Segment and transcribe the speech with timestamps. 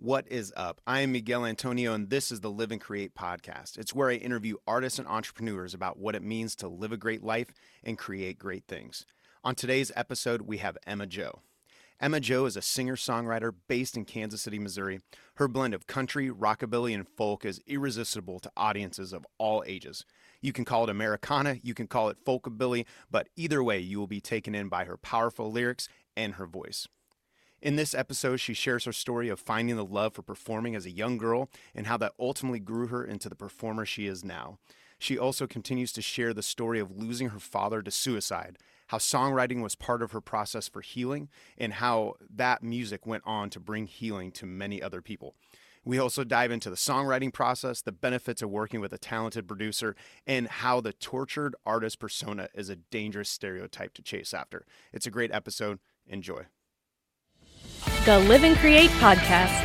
[0.00, 0.80] What is up?
[0.86, 3.76] I am Miguel Antonio, and this is the Live and Create podcast.
[3.76, 7.24] It's where I interview artists and entrepreneurs about what it means to live a great
[7.24, 7.52] life
[7.82, 9.04] and create great things.
[9.42, 11.40] On today's episode, we have Emma Jo.
[11.98, 15.00] Emma Jo is a singer songwriter based in Kansas City, Missouri.
[15.34, 20.04] Her blend of country, rockabilly, and folk is irresistible to audiences of all ages.
[20.40, 24.06] You can call it Americana, you can call it folkabilly, but either way, you will
[24.06, 26.86] be taken in by her powerful lyrics and her voice.
[27.60, 30.90] In this episode, she shares her story of finding the love for performing as a
[30.90, 34.58] young girl and how that ultimately grew her into the performer she is now.
[34.98, 38.58] She also continues to share the story of losing her father to suicide,
[38.88, 43.50] how songwriting was part of her process for healing, and how that music went on
[43.50, 45.34] to bring healing to many other people.
[45.84, 49.96] We also dive into the songwriting process, the benefits of working with a talented producer,
[50.26, 54.64] and how the tortured artist persona is a dangerous stereotype to chase after.
[54.92, 55.78] It's a great episode.
[56.06, 56.46] Enjoy
[58.04, 59.64] the Live and Create podcast.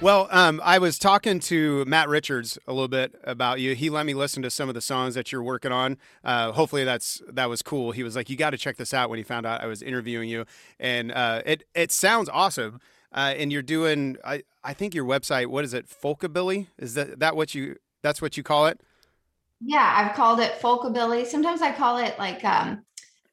[0.00, 3.74] Well, um, I was talking to Matt Richards a little bit about you.
[3.74, 5.98] He let me listen to some of the songs that you're working on.
[6.22, 7.90] Uh, hopefully, that's that was cool.
[7.90, 9.82] He was like, "You got to check this out." When he found out I was
[9.82, 10.44] interviewing you,
[10.78, 12.80] and uh, it it sounds awesome.
[13.12, 15.48] Uh, and you're doing, I I think your website.
[15.48, 15.88] What is it?
[15.88, 16.68] Folkabilly?
[16.78, 17.76] Is that that what you?
[18.02, 18.80] That's what you call it?
[19.60, 21.26] Yeah, I've called it folkabilly.
[21.26, 22.84] Sometimes I call it like um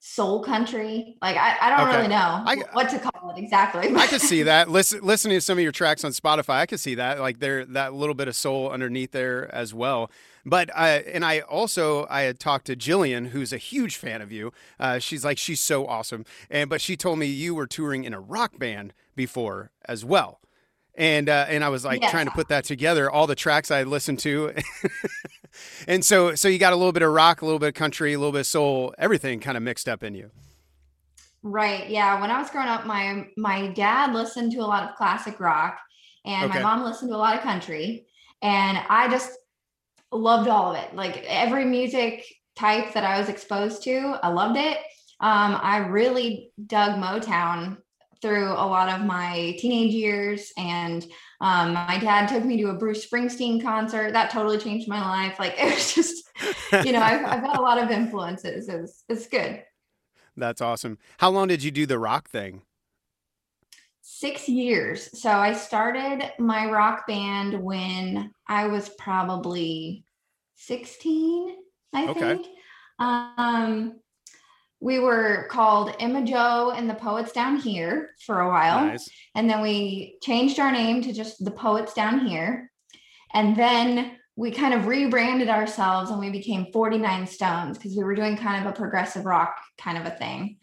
[0.08, 1.18] soul country.
[1.20, 1.98] Like I, I don't okay.
[1.98, 3.96] really know I, what to call it exactly.
[3.96, 4.70] I could see that.
[4.70, 7.20] Listen, listening to some of your tracks on Spotify, I could see that.
[7.20, 10.12] Like there, that little bit of soul underneath there as well.
[10.46, 14.32] But uh, and I also I had talked to Jillian, who's a huge fan of
[14.32, 14.54] you.
[14.80, 18.14] Uh, she's like she's so awesome, and but she told me you were touring in
[18.14, 20.40] a rock band before as well
[20.98, 23.84] and uh, and I was like trying to put that together, all the tracks I
[23.84, 24.54] listened to,
[25.88, 28.14] and so so you got a little bit of rock, a little bit of country,
[28.14, 30.32] a little bit of soul, everything kind of mixed up in you.
[31.44, 31.90] Right.
[31.90, 32.20] Yeah.
[32.20, 35.78] When I was growing up, my my dad listened to a lot of classic rock,
[36.26, 36.60] and okay.
[36.60, 38.08] my mom listened to a lot of country,
[38.42, 39.38] and I just
[40.12, 40.96] loved all of it.
[40.96, 42.26] Like every music
[42.56, 44.78] type that I was exposed to, I loved it.
[45.20, 47.78] Um, I really dug Motown
[48.22, 51.06] through a lot of my teenage years and
[51.42, 54.14] um, my dad took me to a bruce springsteen concert.
[54.14, 55.40] That totally changed my life.
[55.40, 56.30] Like it was just
[56.86, 58.70] you know I've, I've, got a lot of influences.
[58.70, 59.64] It's, it's good.
[60.38, 60.98] That's awesome.
[61.18, 62.62] How long did you do the rock thing?
[64.02, 65.20] Six years.
[65.20, 70.06] So i started my rock band when i was probably
[70.56, 71.56] 16
[71.94, 72.20] i okay.
[72.20, 72.48] think.
[73.00, 74.00] Um
[74.86, 78.86] we were called Emma Jo and the Poets Down Here for a while.
[78.86, 79.10] Nice.
[79.34, 82.72] And then we changed our name to just the Poets Down Here.
[83.34, 88.14] And then we kind of rebranded ourselves and we became 49 Stones because we were
[88.14, 90.58] doing kind of a progressive rock kind of a thing.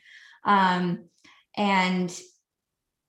[0.45, 1.07] Um,
[1.57, 2.17] and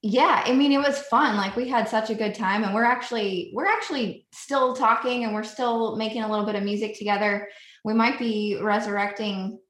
[0.02, 1.36] yeah, I mean, it was fun.
[1.36, 5.32] Like we had such a good time and we're actually, we're actually still talking and
[5.32, 7.46] we're still making a little bit of music together.
[7.84, 9.60] We might be resurrecting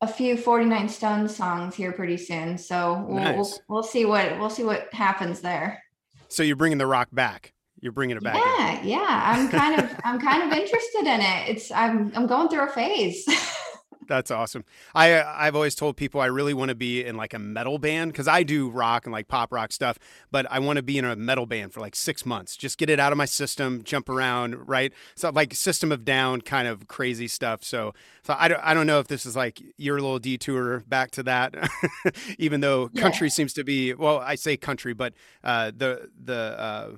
[0.00, 2.58] a few 49 Stones songs here pretty soon.
[2.58, 3.36] So we'll, nice.
[3.36, 5.82] we'll, we'll see what we'll see what happens there.
[6.28, 7.52] So you're bringing the rock back.
[7.80, 8.36] You're bringing it back.
[8.36, 8.88] Yeah, in.
[8.88, 9.22] yeah.
[9.24, 11.48] I'm kind of I'm kind of interested in it.
[11.48, 13.26] It's I'm I'm going through a phase.
[14.06, 14.64] That's awesome.
[14.94, 18.12] I I've always told people I really want to be in like a metal band
[18.12, 19.98] because I do rock and like pop rock stuff,
[20.30, 22.56] but I want to be in a metal band for like six months.
[22.56, 24.92] Just get it out of my system, jump around, right?
[25.14, 27.64] So like System of Down kind of crazy stuff.
[27.64, 31.10] So so I don't I don't know if this is like your little detour back
[31.12, 31.54] to that,
[32.38, 33.32] even though country yeah.
[33.32, 36.90] seems to be well I say country, but uh, the the uh,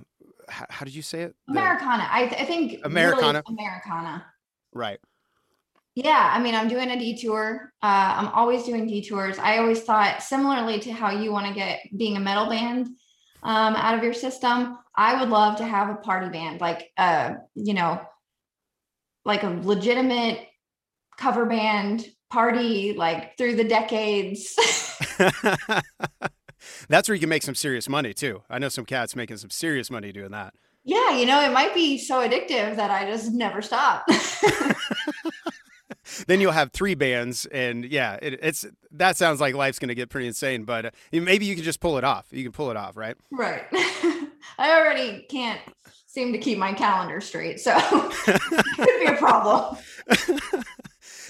[0.49, 1.37] how, how, did you say it?
[1.49, 2.09] Americana.
[2.11, 3.43] I, I think Americana.
[3.47, 4.27] Really Americana.
[4.73, 4.99] Right.
[6.05, 7.73] Yeah, I mean, I'm doing a detour.
[7.83, 9.37] Uh, I'm always doing detours.
[9.37, 12.87] I always thought, similarly to how you want to get being a metal band
[13.43, 17.35] um, out of your system, I would love to have a party band, like, uh,
[17.57, 18.01] you know,
[19.25, 20.47] like a legitimate
[21.19, 24.55] cover band party, like through the decades.
[26.89, 28.45] That's where you can make some serious money too.
[28.49, 30.55] I know some cats making some serious money doing that.
[30.85, 34.07] Yeah, you know, it might be so addictive that I just never stop
[36.27, 39.95] then you'll have three bands, and yeah, it, it's that sounds like life's going to
[39.95, 40.65] get pretty insane.
[40.65, 42.27] But uh, maybe you can just pull it off.
[42.31, 43.17] You can pull it off, right?
[43.31, 43.65] Right.
[44.59, 45.61] I already can't
[46.07, 48.41] seem to keep my calendar straight, so it
[48.77, 49.77] could be a problem.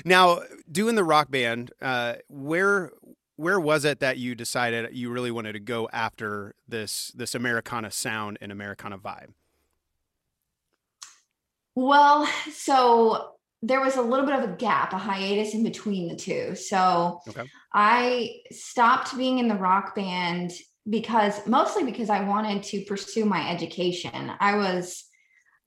[0.05, 0.41] now,
[0.71, 2.93] doing the rock band, uh, where
[3.37, 7.91] where was it that you decided you really wanted to go after this this Americana
[7.91, 9.33] sound and Americana vibe?
[11.75, 16.17] Well, so there was a little bit of a gap, a hiatus in between the
[16.17, 16.55] two.
[16.55, 17.49] So Okay.
[17.75, 20.53] I stopped being in the rock band
[20.89, 24.33] because mostly because I wanted to pursue my education.
[24.41, 25.05] I was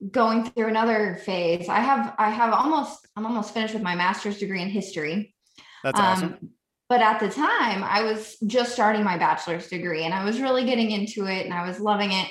[0.10, 1.70] going through another phase.
[1.70, 5.36] I have I have almost I'm almost finished with my master's degree in history.
[5.84, 6.34] That's awesome.
[6.34, 6.50] Um,
[6.90, 10.66] but at the time, I was just starting my bachelor's degree and I was really
[10.66, 12.28] getting into it and I was loving it.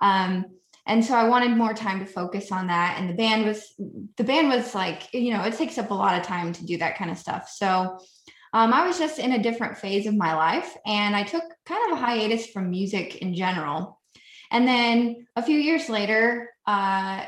[0.00, 0.46] Um,
[0.88, 2.96] and so I wanted more time to focus on that.
[2.98, 3.74] And the band was
[4.16, 6.78] the band was like, you know, it takes up a lot of time to do
[6.78, 7.50] that kind of stuff.
[7.54, 7.98] So
[8.54, 11.92] um, I was just in a different phase of my life and I took kind
[11.92, 14.00] of a hiatus from music in general.
[14.50, 17.26] And then a few years later, uh,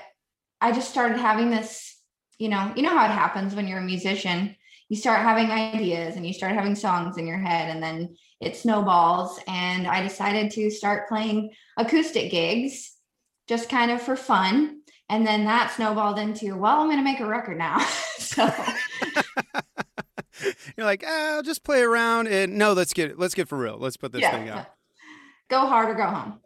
[0.63, 1.99] I just started having this,
[2.39, 4.57] you know, you know how it happens when you're a musician.
[4.89, 8.57] You start having ideas and you start having songs in your head, and then it
[8.57, 9.39] snowballs.
[9.47, 12.97] And I decided to start playing acoustic gigs
[13.51, 14.81] just kind of for fun.
[15.09, 17.79] And then that snowballed into, well, I'm going to make a record now.
[18.19, 18.49] so
[20.77, 23.77] You're like, ah, I'll just play around and no, let's get let's get for real.
[23.77, 24.67] Let's put this thing out.
[25.49, 26.41] Go hard or go home.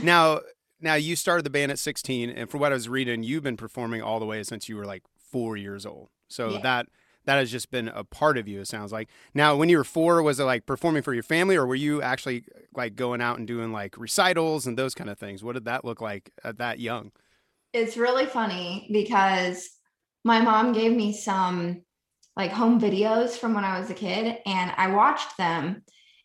[0.02, 0.40] now,
[0.80, 3.56] now you started the band at 16, and for what I was reading, you've been
[3.56, 5.02] performing all the way since you were like
[5.32, 6.10] four years old.
[6.28, 6.58] So Yeah.
[6.60, 6.86] that
[7.28, 8.60] that has just been a part of you.
[8.60, 9.10] It sounds like.
[9.34, 12.00] Now, when you were four, was it like performing for your family, or were you
[12.00, 12.44] actually
[12.74, 15.44] like going out and doing like recitals and those kind of things?
[15.44, 17.12] What did that look like at that young?
[17.74, 19.68] It's really funny because
[20.24, 21.82] my mom gave me some
[22.34, 25.82] like home videos from when I was a kid and I watched them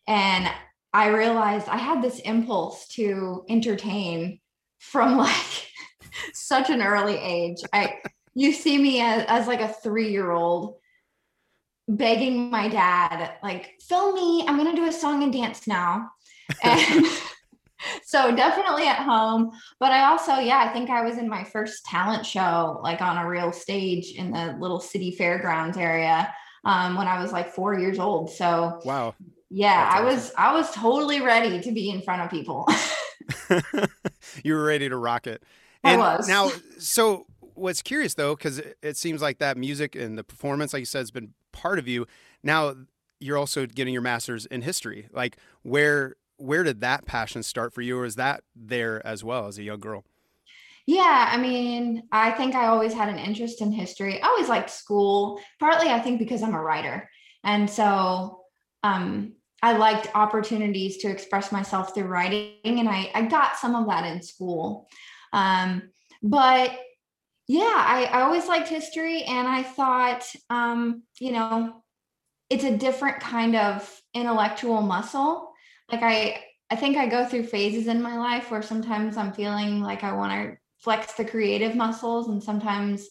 [0.08, 0.50] and
[0.94, 4.40] I realized I had this impulse to entertain
[4.78, 5.68] from like
[6.32, 7.58] such an early age.
[7.74, 7.98] I
[8.34, 10.76] you see me as, as like a 3-year-old
[11.88, 16.10] begging my dad like film me, I'm going to do a song and dance now.
[16.62, 17.06] And
[18.04, 21.84] so definitely at home but i also yeah i think i was in my first
[21.84, 26.32] talent show like on a real stage in the little city fairgrounds area
[26.64, 29.14] um, when i was like four years old so Wow.
[29.50, 32.66] yeah That's i was i was totally ready to be in front of people
[34.44, 35.42] you were ready to rock it.
[35.82, 36.28] I was.
[36.28, 40.72] Now, so what's curious though, because it, it seems like that music and the performance,
[40.72, 42.06] like you said, has been part of you.
[42.42, 42.74] Now
[43.20, 45.08] you're also getting your master's in history.
[45.12, 49.46] Like, where where did that passion start for you, or is that there as well
[49.46, 50.04] as a young girl?
[50.86, 54.70] yeah i mean i think i always had an interest in history i always liked
[54.70, 57.08] school partly i think because i'm a writer
[57.42, 58.40] and so
[58.82, 63.86] um, i liked opportunities to express myself through writing and i, I got some of
[63.88, 64.88] that in school
[65.32, 65.82] um,
[66.22, 66.70] but
[67.46, 71.84] yeah I, I always liked history and i thought um, you know
[72.50, 75.52] it's a different kind of intellectual muscle.
[75.90, 79.82] Like i i think i go through phases in my life where sometimes i'm feeling
[79.82, 83.06] like i want to flex the creative muscles and sometimes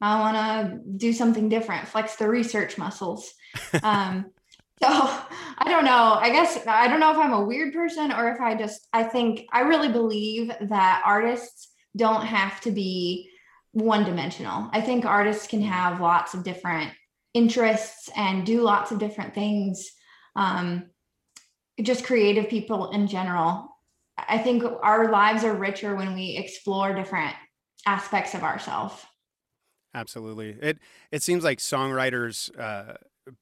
[0.00, 3.32] i want to do something different flex the research muscles.
[3.82, 4.26] Um,
[4.82, 4.88] so
[5.58, 6.18] i don't know.
[6.20, 9.04] I guess i don't know if i'm a weird person or if i just i
[9.04, 13.30] think i really believe that artists don't have to be
[13.76, 16.90] one dimensional i think artists can have lots of different
[17.34, 19.90] interests and do lots of different things
[20.34, 20.84] um,
[21.82, 23.68] just creative people in general
[24.16, 27.34] i think our lives are richer when we explore different
[27.86, 29.04] aspects of ourselves
[29.96, 30.58] Absolutely.
[30.60, 30.78] It
[31.10, 32.94] it seems like songwriters uh,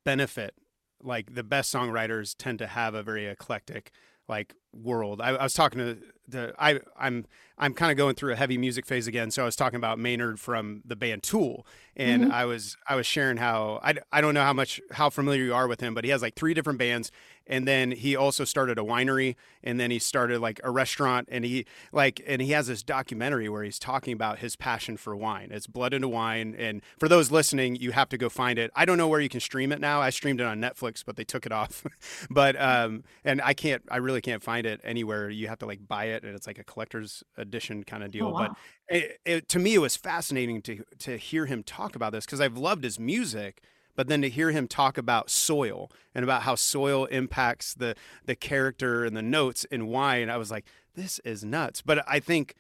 [0.05, 0.55] benefit.
[1.03, 3.91] Like the best songwriters tend to have a very eclectic
[4.29, 5.21] like world.
[5.21, 7.27] I, I was talking to the I I'm
[7.57, 9.31] I'm kind of going through a heavy music phase again.
[9.31, 11.65] So I was talking about Maynard from the band Tool,
[11.97, 12.31] and Mhm.
[12.33, 15.55] I was I was sharing how I I don't know how much how familiar you
[15.55, 17.13] are with him, but he has like three different bands,
[17.47, 21.45] and then he also started a winery, and then he started like a restaurant, and
[21.45, 25.51] he like and he has this documentary where he's talking about his passion for wine.
[25.53, 28.71] It's Blood into Wine, and for those listening, you have to go find it.
[28.75, 30.01] I don't know where you can stream it now.
[30.01, 31.85] I streamed it on Netflix, but they took it off.
[32.31, 35.31] but um, and I can't, I really can't find it anywhere.
[35.31, 38.29] You have to like buy it, and it's like a collector's edition kind of deal.
[38.29, 38.57] Oh, But
[38.89, 42.41] it, it, to me, it was fascinating to to hear him talk about this because
[42.41, 43.63] I've loved his music,
[43.97, 47.95] but then to hear him talk about soil and about how soil impacts the
[48.27, 51.83] the character and the notes in wine, I was like, this is nuts.
[51.83, 52.55] But I think,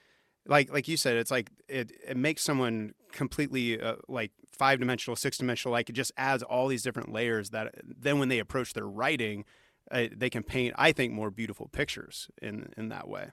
[0.46, 5.16] like like you said, it's like it it makes someone completely uh, like five dimensional,
[5.16, 5.72] six dimensional.
[5.72, 9.44] Like it just adds all these different layers that then when they approach their writing,
[9.90, 10.74] uh, they can paint.
[10.78, 13.30] I think more beautiful pictures in in that way.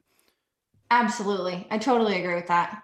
[0.92, 2.84] absolutely i totally agree with that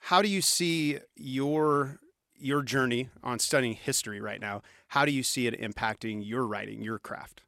[0.00, 2.00] how do you see your
[2.38, 6.82] your journey on studying history right now how do you see it impacting your writing
[6.82, 7.42] your craft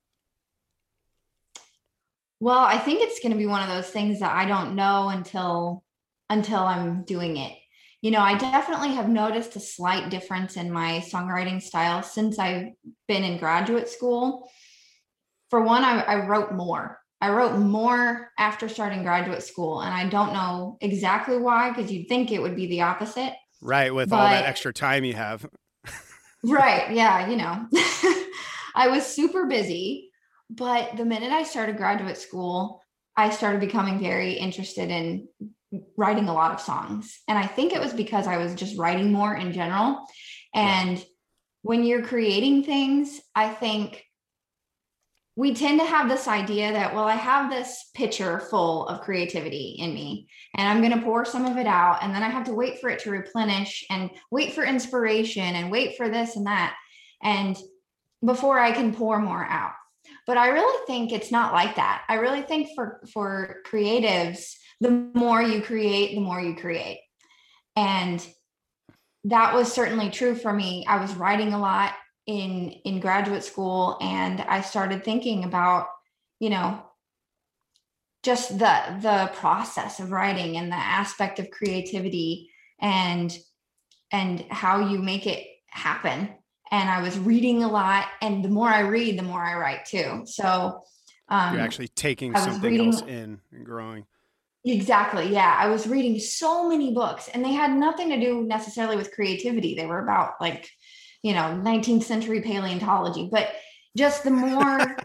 [2.40, 5.08] Well, I think it's going to be one of those things that I don't know
[5.08, 5.84] until
[6.30, 7.56] until I'm doing it.
[8.02, 12.68] you know, I definitely have noticed a slight difference in my songwriting style since I've
[13.08, 14.50] been in graduate school.
[15.50, 16.98] For one, I, I wrote more.
[17.20, 22.08] I wrote more after starting graduate school, and I don't know exactly why, because you'd
[22.08, 23.34] think it would be the opposite.
[23.60, 25.44] Right, with but, all that extra time you have.
[26.44, 27.66] right, yeah, you know.
[28.74, 30.10] I was super busy,
[30.48, 32.82] but the minute I started graduate school,
[33.16, 35.28] I started becoming very interested in
[35.96, 37.20] writing a lot of songs.
[37.26, 40.06] And I think it was because I was just writing more in general.
[40.54, 41.04] And yeah.
[41.62, 44.04] when you're creating things, I think
[45.38, 49.76] we tend to have this idea that, well, I have this pitcher full of creativity
[49.78, 50.26] in me,
[50.56, 52.80] and I'm going to pour some of it out, and then I have to wait
[52.80, 56.74] for it to replenish and wait for inspiration and wait for this and that.
[57.22, 57.56] And
[58.26, 59.74] before I can pour more out.
[60.26, 62.02] But I really think it's not like that.
[62.08, 66.98] I really think for for creatives, the more you create, the more you create.
[67.76, 68.26] And
[69.22, 70.84] that was certainly true for me.
[70.88, 71.92] I was writing a lot
[72.28, 75.88] in in graduate school and I started thinking about,
[76.38, 76.82] you know,
[78.22, 83.36] just the the process of writing and the aspect of creativity and
[84.12, 86.28] and how you make it happen
[86.70, 89.86] and I was reading a lot and the more I read the more I write
[89.86, 90.24] too.
[90.26, 90.82] So
[91.30, 94.04] um, you're actually taking something reading, else in and growing.
[94.64, 95.32] Exactly.
[95.32, 95.56] Yeah.
[95.58, 99.74] I was reading so many books and they had nothing to do necessarily with creativity.
[99.74, 100.68] They were about like,
[101.22, 103.54] you know, 19th century paleontology, but
[103.96, 104.78] just the more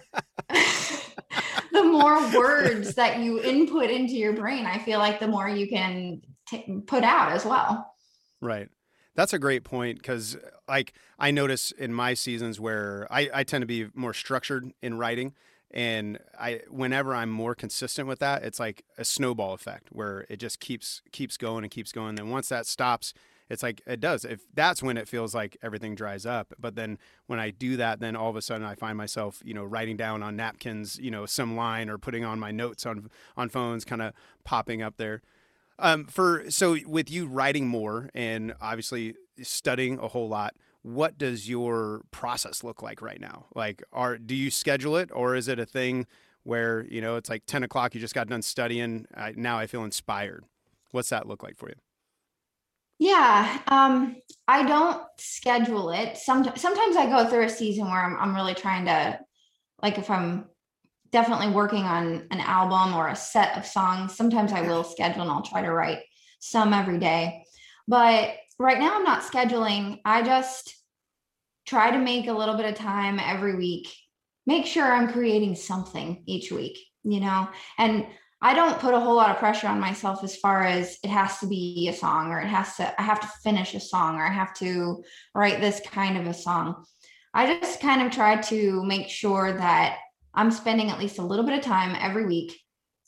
[1.71, 5.67] the more words that you input into your brain, I feel like the more you
[5.67, 7.93] can t- put out as well.
[8.41, 8.69] Right.
[9.15, 13.61] That's a great point because, like, I notice in my seasons where I, I tend
[13.61, 15.33] to be more structured in writing,
[15.69, 20.37] and I whenever I'm more consistent with that, it's like a snowball effect where it
[20.37, 22.19] just keeps keeps going and keeps going.
[22.19, 23.13] And once that stops,
[23.53, 24.25] it's like it does.
[24.25, 26.53] If that's when it feels like everything dries up.
[26.59, 29.53] But then when I do that, then all of a sudden I find myself, you
[29.53, 33.09] know, writing down on napkins, you know, some line or putting on my notes on
[33.37, 35.21] on phones, kind of popping up there.
[35.79, 41.49] Um, for so with you writing more and obviously studying a whole lot, what does
[41.49, 43.45] your process look like right now?
[43.55, 46.07] Like, are do you schedule it, or is it a thing
[46.43, 49.67] where you know it's like ten o'clock, you just got done studying, I, now I
[49.67, 50.45] feel inspired?
[50.91, 51.75] What's that look like for you?
[53.03, 54.15] Yeah, um,
[54.47, 56.15] I don't schedule it.
[56.15, 59.19] Sometimes, I go through a season where I'm, I'm really trying to,
[59.81, 60.45] like, if I'm
[61.11, 65.29] definitely working on an album or a set of songs, sometimes I will schedule and
[65.29, 65.99] I'll try to write
[66.39, 67.43] some every day.
[67.89, 69.99] But right now I'm not scheduling.
[70.05, 70.73] I just
[71.67, 73.93] try to make a little bit of time every week.
[74.45, 77.49] Make sure I'm creating something each week, you know?
[77.77, 78.07] And
[78.45, 81.39] I don't put a whole lot of pressure on myself as far as it has
[81.39, 84.27] to be a song or it has to I have to finish a song or
[84.27, 85.01] I have to
[85.33, 86.83] write this kind of a song.
[87.33, 89.99] I just kind of try to make sure that
[90.33, 92.59] I'm spending at least a little bit of time every week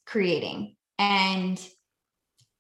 [0.06, 0.78] creating.
[1.00, 1.62] And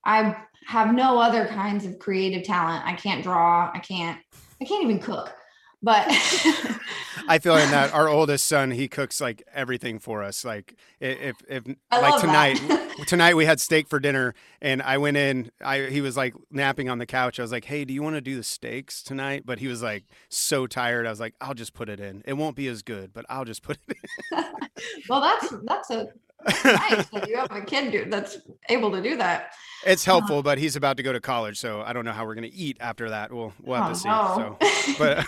[0.03, 0.35] I
[0.67, 2.85] have no other kinds of creative talent.
[2.85, 3.71] I can't draw.
[3.73, 4.19] I can't.
[4.61, 5.33] I can't even cook.
[5.81, 6.05] But
[7.27, 10.45] I feel in that our oldest son, he cooks like everything for us.
[10.45, 12.59] Like if if like tonight,
[13.07, 15.51] tonight we had steak for dinner, and I went in.
[15.61, 17.39] I he was like napping on the couch.
[17.39, 19.81] I was like, "Hey, do you want to do the steaks tonight?" But he was
[19.81, 21.05] like so tired.
[21.05, 22.23] I was like, "I'll just put it in.
[22.25, 23.97] It won't be as good, but I'll just put it
[24.31, 24.43] in."
[25.09, 26.07] well, that's that's a
[26.45, 28.37] nice that you have a kid that's
[28.69, 29.51] able to do that.
[29.85, 32.35] It's helpful, but he's about to go to college, so I don't know how we're
[32.35, 33.31] going to eat after that.
[33.31, 34.09] We'll we'll have oh, to see.
[34.09, 34.57] No.
[34.59, 35.25] So, but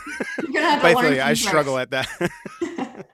[1.22, 2.08] I struggle at that.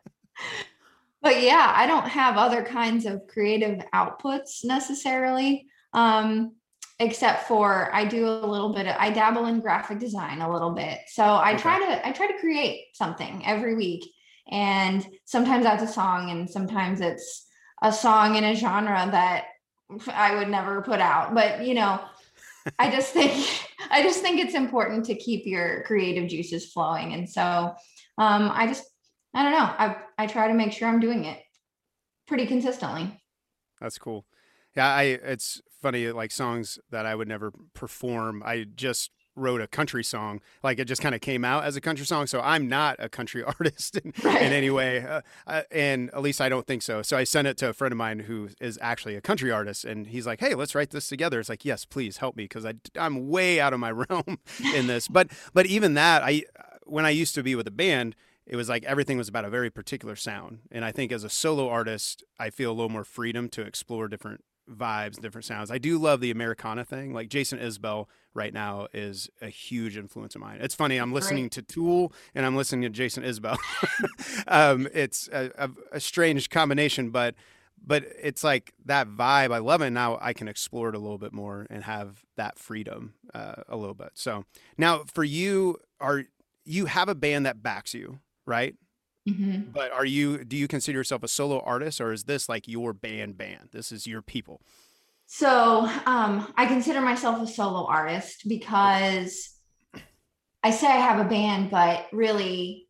[1.21, 5.67] but yeah, I don't have other kinds of creative outputs necessarily.
[5.93, 6.53] Um,
[6.99, 10.71] except for I do a little bit of, I dabble in graphic design a little
[10.71, 10.99] bit.
[11.07, 11.61] So I okay.
[11.61, 14.05] try to I try to create something every week.
[14.49, 17.47] And sometimes that's a song and sometimes it's
[17.83, 19.45] a song in a genre that
[20.07, 21.35] I would never put out.
[21.35, 22.01] But you know,
[22.79, 23.47] I just think
[23.91, 27.13] I just think it's important to keep your creative juices flowing.
[27.13, 27.75] And so
[28.17, 28.85] um, I just
[29.35, 29.59] I don't know.
[29.59, 31.39] I I try to make sure I'm doing it
[32.27, 33.21] pretty consistently.
[33.79, 34.25] That's cool.
[34.75, 38.41] Yeah, I it's funny like songs that I would never perform.
[38.43, 40.41] I just wrote a country song.
[40.61, 42.27] Like it just kind of came out as a country song.
[42.27, 44.41] So I'm not a country artist in, right.
[44.41, 45.01] in any way.
[45.01, 47.01] Uh, uh, and at least I don't think so.
[47.01, 49.85] So I sent it to a friend of mine who is actually a country artist.
[49.85, 51.39] And he's like, hey, let's write this together.
[51.39, 52.65] It's like, yes, please help me because
[52.97, 54.39] I'm way out of my realm
[54.73, 55.07] in this.
[55.07, 56.43] but, but even that, I,
[56.85, 59.49] when I used to be with a band, it was like everything was about a
[59.49, 60.59] very particular sound.
[60.71, 64.07] And I think as a solo artist, I feel a little more freedom to explore
[64.07, 65.71] different vibes, different sounds.
[65.71, 67.13] I do love the Americana thing.
[67.13, 70.59] Like Jason Isbell right now is a huge influence of mine.
[70.61, 70.97] It's funny.
[70.97, 73.57] I'm listening to Tool and I'm listening to Jason Isbell.
[74.47, 77.35] um, it's a, a, a, strange combination, but
[77.85, 79.53] but it's like that vibe.
[79.53, 79.91] I love it.
[79.91, 83.75] Now I can explore it a little bit more and have that freedom uh, a
[83.75, 84.11] little bit.
[84.13, 84.45] So
[84.77, 86.23] now for you, are
[86.65, 88.75] you have a band that backs you, right?
[89.27, 89.71] Mm-hmm.
[89.71, 92.93] But are you do you consider yourself a solo artist or is this like your
[92.93, 93.69] band band?
[93.71, 94.61] This is your people.
[95.25, 99.49] So um, I consider myself a solo artist because
[100.61, 102.87] I say I have a band, but really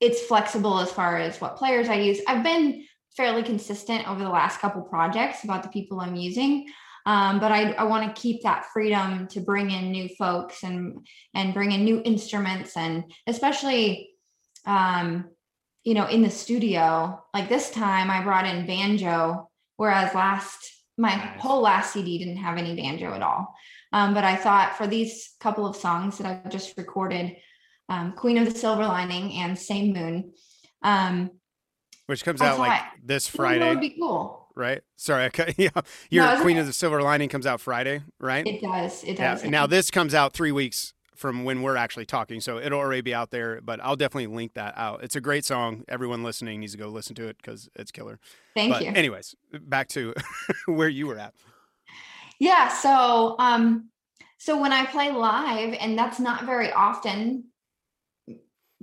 [0.00, 2.20] it's flexible as far as what players I use.
[2.26, 2.84] I've been
[3.16, 6.68] fairly consistent over the last couple projects about the people I'm using.
[7.04, 11.06] Um, but I, I want to keep that freedom to bring in new folks and
[11.34, 14.10] and bring in new instruments and especially
[14.66, 15.26] um,
[15.84, 20.58] you know in the studio like this time I brought in banjo whereas last
[20.96, 21.40] my nice.
[21.40, 23.54] whole last CD didn't have any banjo at all
[23.92, 27.36] um, but I thought for these couple of songs that I've just recorded
[27.88, 30.32] um, Queen of the Silver Lining and Same Moon
[30.82, 31.30] um,
[32.06, 33.68] which comes out like this Friday.
[33.68, 34.48] would be cool.
[34.56, 34.80] Right.
[34.96, 35.24] Sorry.
[35.26, 35.54] Okay.
[35.58, 35.70] Yeah.
[36.10, 36.60] Your no, Queen okay.
[36.62, 38.46] of the Silver Lining comes out Friday, right?
[38.46, 39.04] It does.
[39.04, 39.44] It does.
[39.44, 39.50] Yeah.
[39.50, 43.14] Now this comes out three weeks from when we're actually talking, so it'll already be
[43.14, 43.60] out there.
[43.60, 45.02] But I'll definitely link that out.
[45.02, 45.84] It's a great song.
[45.88, 48.18] Everyone listening needs to go listen to it because it's killer.
[48.54, 48.92] Thank but you.
[48.94, 50.14] Anyways, back to
[50.66, 51.34] where you were at.
[52.38, 52.68] Yeah.
[52.68, 53.90] So, um,
[54.38, 57.44] so when I play live, and that's not very often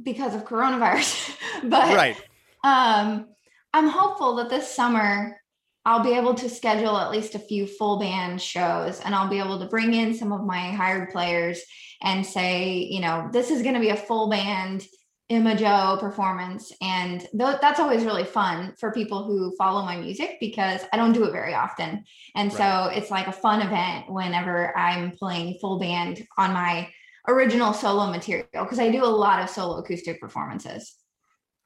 [0.04, 2.22] because of coronavirus, but right
[2.66, 3.28] um,
[3.74, 5.40] I'm hopeful that this summer
[5.86, 9.40] I'll be able to schedule at least a few full band shows and I'll be
[9.40, 11.62] able to bring in some of my hired players
[12.02, 14.86] and say, you know, this is going to be a full band
[15.30, 16.72] Joe performance.
[16.82, 21.14] And th- that's always really fun for people who follow my music because I don't
[21.14, 22.04] do it very often.
[22.36, 22.58] And right.
[22.58, 26.90] so it's like a fun event whenever I'm playing full band on my
[27.28, 30.96] original solo material because I do a lot of solo acoustic performances.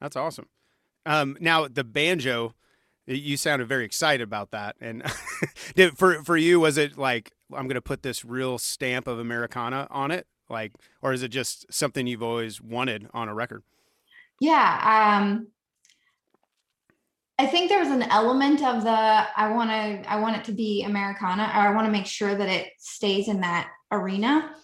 [0.00, 0.46] That's awesome.
[1.04, 2.54] Um, now the banjo,
[3.16, 5.02] you sounded very excited about that, and
[5.74, 9.18] did, for for you was it like I'm going to put this real stamp of
[9.18, 13.62] Americana on it, like, or is it just something you've always wanted on a record?
[14.40, 15.48] Yeah, um,
[17.38, 20.84] I think there's an element of the I want to I want it to be
[20.84, 24.54] Americana, or I want to make sure that it stays in that arena,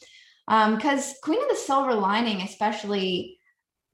[0.47, 3.36] because um, Queen of the Silver Lining, especially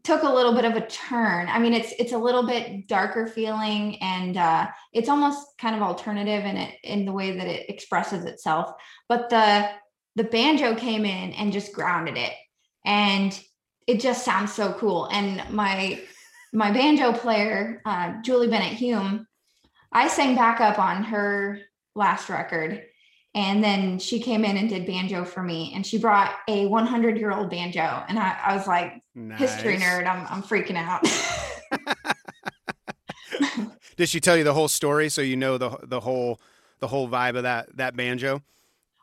[0.04, 1.48] took a little bit of a turn.
[1.48, 5.82] I mean, it's it's a little bit darker feeling, and uh, it's almost kind of
[5.82, 8.72] alternative in it in the way that it expresses itself.
[9.08, 9.68] But the
[10.16, 12.32] the banjo came in and just grounded it,
[12.84, 13.38] and
[13.86, 15.06] it just sounds so cool.
[15.06, 16.00] And my
[16.52, 19.26] my banjo player, uh, Julie Bennett Hume,
[19.92, 21.60] I sang backup on her
[21.94, 22.82] last record,
[23.34, 27.18] and then she came in and did banjo for me, and she brought a 100
[27.18, 29.38] year old banjo, and I, I was like, nice.
[29.38, 31.02] history nerd, I'm I'm freaking out.
[33.96, 36.40] did she tell you the whole story so you know the the whole
[36.80, 38.42] the whole vibe of that that banjo?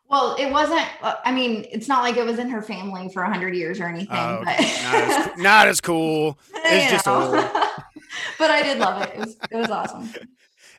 [0.10, 0.86] Well, it wasn't.
[1.02, 3.86] Uh, I mean, it's not like it was in her family for hundred years or
[3.86, 4.10] anything.
[4.12, 6.38] Oh, but not, as, not as cool.
[6.72, 7.32] It's just old.
[8.38, 9.14] but I did love it.
[9.16, 10.12] It was it was awesome.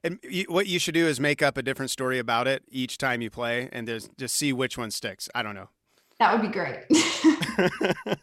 [0.02, 2.96] And you, what you should do is make up a different story about it each
[2.96, 5.28] time you play, and just just see which one sticks.
[5.34, 5.68] I don't know.
[6.18, 6.80] That would be great.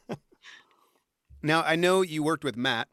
[1.43, 2.87] now I know you worked with Matt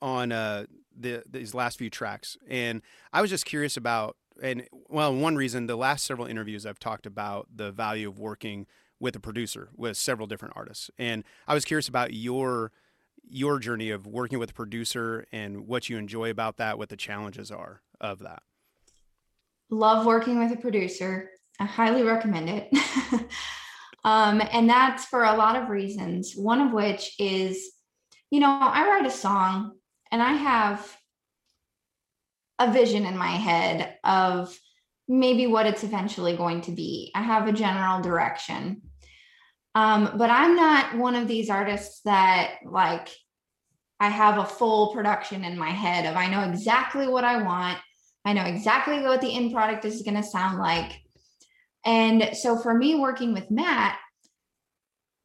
[0.00, 4.16] on uh, the these last few tracks, and I was just curious about.
[4.42, 8.66] And well, one reason the last several interviews I've talked about the value of working
[8.98, 12.72] with a producer with several different artists, and I was curious about your
[13.24, 16.96] your journey of working with a producer and what you enjoy about that, what the
[16.96, 18.42] challenges are of that.
[19.70, 21.30] Love working with a producer.
[21.58, 22.68] I highly recommend it.
[24.04, 26.34] um, and that's for a lot of reasons.
[26.34, 27.70] One of which is,
[28.30, 29.72] you know, I write a song
[30.10, 30.96] and I have
[32.58, 34.56] a vision in my head of
[35.08, 37.10] maybe what it's eventually going to be.
[37.14, 38.82] I have a general direction.
[39.74, 43.08] Um, but I'm not one of these artists that like
[43.98, 47.78] I have a full production in my head of I know exactly what I want.
[48.24, 51.00] I know exactly what the end product is going to sound like.
[51.84, 53.98] And so for me working with Matt,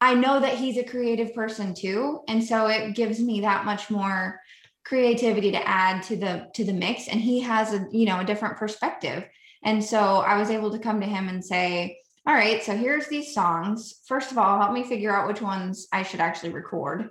[0.00, 3.90] I know that he's a creative person too, and so it gives me that much
[3.90, 4.40] more
[4.84, 8.24] creativity to add to the to the mix and he has a you know a
[8.24, 9.24] different perspective.
[9.64, 13.08] And so I was able to come to him and say, "All right, so here's
[13.08, 14.00] these songs.
[14.06, 17.10] First of all, help me figure out which ones I should actually record."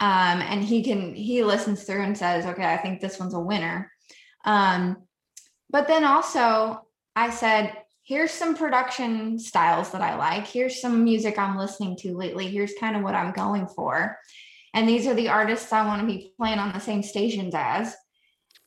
[0.00, 3.40] um, and he can he listens through and says okay i think this one's a
[3.40, 3.90] winner
[4.44, 4.96] um,
[5.70, 6.82] but then also
[7.14, 10.46] I said, here's some production styles that I like.
[10.46, 12.48] Here's some music I'm listening to lately.
[12.48, 14.18] Here's kind of what I'm going for.
[14.74, 17.94] And these are the artists I want to be playing on the same stations as.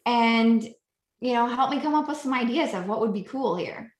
[0.06, 0.64] And,
[1.22, 3.94] you know, help me come up with some ideas of what would be cool here.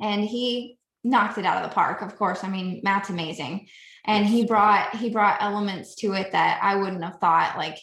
[0.00, 2.44] And he knocked it out of the park, of course.
[2.44, 3.68] I mean, Matt's amazing.
[4.04, 7.78] And he brought he brought elements to it that I wouldn't have thought like,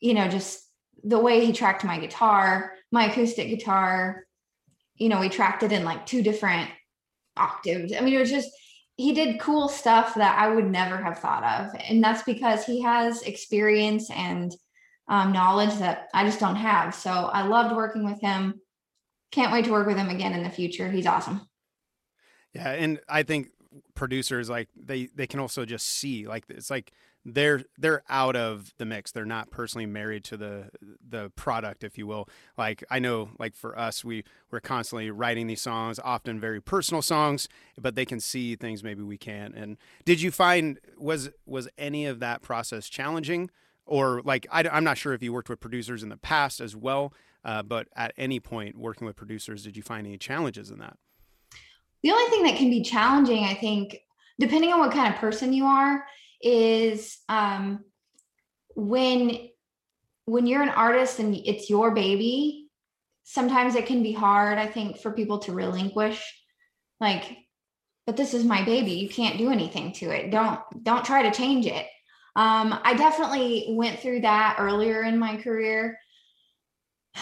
[0.00, 0.65] you know, just
[1.04, 4.24] the way he tracked my guitar, my acoustic guitar,
[4.96, 6.70] you know, we tracked it in like two different
[7.36, 7.92] octaves.
[7.92, 8.50] I mean, it was just
[8.96, 11.78] he did cool stuff that I would never have thought of.
[11.86, 14.54] And that's because he has experience and
[15.08, 16.94] um, knowledge that I just don't have.
[16.94, 18.60] So I loved working with him.
[19.32, 20.90] Can't wait to work with him again in the future.
[20.90, 21.46] He's awesome.
[22.54, 23.48] Yeah, and I think
[23.94, 26.92] producers like they they can also just see like it's like
[27.28, 29.10] they're they're out of the mix.
[29.10, 30.70] They're not personally married to the
[31.06, 32.28] the product, if you will.
[32.56, 37.02] Like I know, like for us, we we're constantly writing these songs, often very personal
[37.02, 39.56] songs, but they can see things maybe we can't.
[39.56, 43.50] And did you find was was any of that process challenging,
[43.84, 46.76] or like I, am not sure if you worked with producers in the past as
[46.76, 47.12] well,
[47.44, 50.96] uh, but at any point working with producers, did you find any challenges in that?
[52.06, 53.98] The only thing that can be challenging, I think,
[54.38, 56.06] depending on what kind of person you are
[56.40, 57.84] is um,
[58.76, 59.48] when
[60.26, 62.68] when you're an artist and it's your baby
[63.24, 66.22] sometimes it can be hard i think for people to relinquish
[67.00, 67.38] like
[68.06, 71.36] but this is my baby you can't do anything to it don't don't try to
[71.36, 71.86] change it.
[72.36, 75.98] Um, i definitely went through that earlier in my career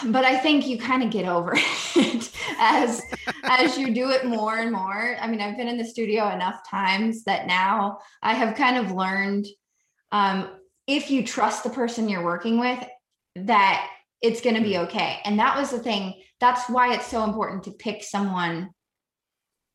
[0.06, 1.52] but i think you kind of get over
[1.96, 3.02] it as
[3.44, 6.68] as you do it more and more i mean i've been in the studio enough
[6.68, 9.46] times that now i have kind of learned
[10.12, 10.48] um,
[10.86, 12.84] if you trust the person you're working with
[13.36, 13.88] that
[14.20, 14.84] it's going to be mm.
[14.84, 18.70] okay and that was the thing that's why it's so important to pick someone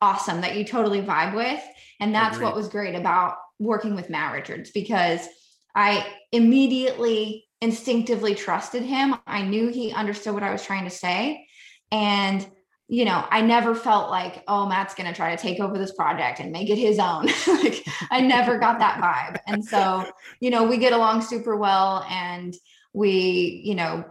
[0.02, 1.62] awesome that you totally vibe with
[2.00, 2.46] and that's Agreed.
[2.46, 5.26] what was great about working with matt richards because
[5.74, 9.16] i immediately instinctively trusted him.
[9.26, 11.46] I knew he understood what I was trying to say.
[11.92, 12.46] And,
[12.88, 15.92] you know, I never felt like, oh, Matt's going to try to take over this
[15.92, 17.26] project and make it his own.
[17.46, 19.40] like, I never got that vibe.
[19.46, 22.54] And so, you know, we get along super well and
[22.92, 24.04] we, you know,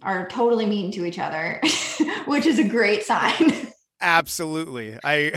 [0.00, 1.60] are totally mean to each other,
[2.26, 3.68] which is a great sign.
[4.00, 4.98] Absolutely.
[5.04, 5.32] I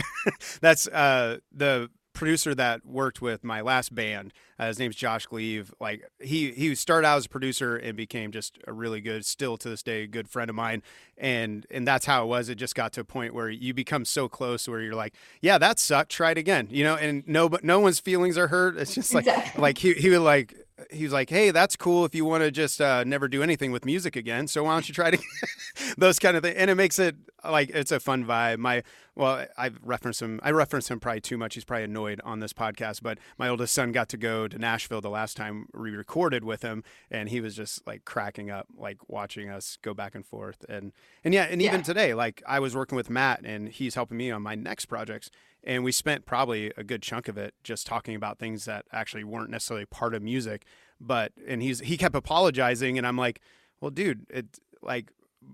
[0.60, 4.32] that's uh the producer that worked with my last band.
[4.58, 5.72] Uh, his name's Josh Gleave.
[5.80, 9.56] Like he he started out as a producer and became just a really good, still
[9.58, 10.82] to this day, good friend of mine.
[11.18, 12.48] And and that's how it was.
[12.48, 15.58] It just got to a point where you become so close where you're like, yeah,
[15.58, 16.10] that sucked.
[16.10, 16.68] Try it again.
[16.70, 18.76] You know, and no, but no one's feelings are hurt.
[18.78, 19.62] It's just like exactly.
[19.62, 20.54] like he he would like
[20.90, 23.72] he was like, "Hey, that's cool if you want to just uh, never do anything
[23.72, 24.46] with music again.
[24.46, 25.18] So why don't you try to
[25.98, 27.16] those kind of things?" And it makes it
[27.50, 28.58] like it's a fun vibe.
[28.58, 28.82] My
[29.14, 30.40] well, I've referenced him.
[30.42, 31.54] I referenced him probably too much.
[31.54, 33.02] He's probably annoyed on this podcast.
[33.02, 36.62] But my oldest son got to go to Nashville the last time we recorded with
[36.62, 40.64] him, and he was just like cracking up, like watching us go back and forth.
[40.68, 40.92] And
[41.24, 41.84] and yeah, and even yeah.
[41.84, 45.30] today, like I was working with Matt, and he's helping me on my next projects,
[45.64, 49.24] and we spent probably a good chunk of it just talking about things that actually
[49.24, 50.64] weren't necessarily part of music.
[51.00, 53.40] But and he's he kept apologizing, and I'm like,
[53.80, 55.10] well, dude, it like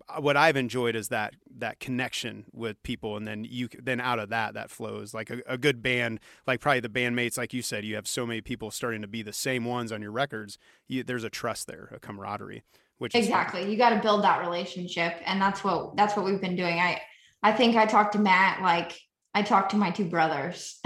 [0.08, 4.18] Uh, what I've enjoyed is that that connection with people, and then you then out
[4.18, 7.62] of that that flows like a, a, good band, like probably the bandmates, like you
[7.62, 10.58] said, you have so many people starting to be the same ones on your records.
[10.88, 12.62] You, there's a trust there, a camaraderie,
[12.98, 16.56] which exactly you got to build that relationship, and that's what that's what we've been
[16.56, 16.78] doing.
[16.78, 17.00] I
[17.42, 18.98] I think I talked to Matt like
[19.34, 20.78] I talked to my two brothers.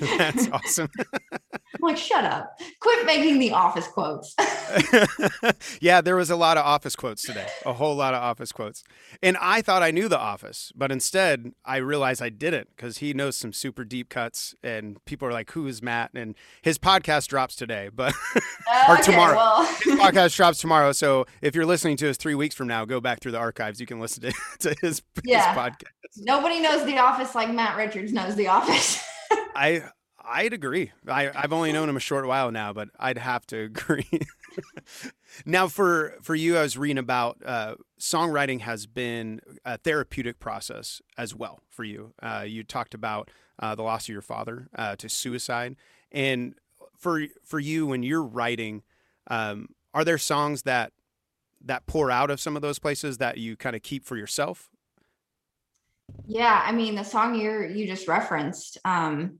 [0.00, 0.90] That's awesome.
[1.74, 2.58] I'm like, shut up.
[2.80, 4.34] Quit making the office quotes.
[5.80, 8.84] yeah, there was a lot of office quotes today, a whole lot of office quotes.
[9.22, 13.12] And I thought I knew the office, but instead I realized I didn't because he
[13.12, 14.54] knows some super deep cuts.
[14.62, 16.10] And people are like, who is Matt?
[16.14, 18.42] And his podcast drops today, but or
[18.88, 19.36] oh, tomorrow.
[19.36, 19.64] Well.
[19.64, 20.92] his podcast drops tomorrow.
[20.92, 23.80] So if you're listening to us three weeks from now, go back through the archives.
[23.80, 25.52] You can listen to, to his, yeah.
[25.52, 25.90] his podcast.
[26.18, 29.04] Nobody knows the office like Matt Richards knows the office.
[29.56, 29.84] I
[30.26, 30.92] I'd agree.
[31.06, 34.08] I, I've only known him a short while now, but I'd have to agree.
[35.44, 41.02] now, for for you, I was reading about uh, songwriting has been a therapeutic process
[41.18, 42.14] as well for you.
[42.22, 45.76] Uh, you talked about uh, the loss of your father uh, to suicide,
[46.10, 46.54] and
[46.98, 48.82] for for you, when you're writing,
[49.28, 50.92] um, are there songs that
[51.64, 54.70] that pour out of some of those places that you kind of keep for yourself?
[56.26, 58.78] Yeah, I mean, the song you you just referenced.
[58.84, 59.38] Um,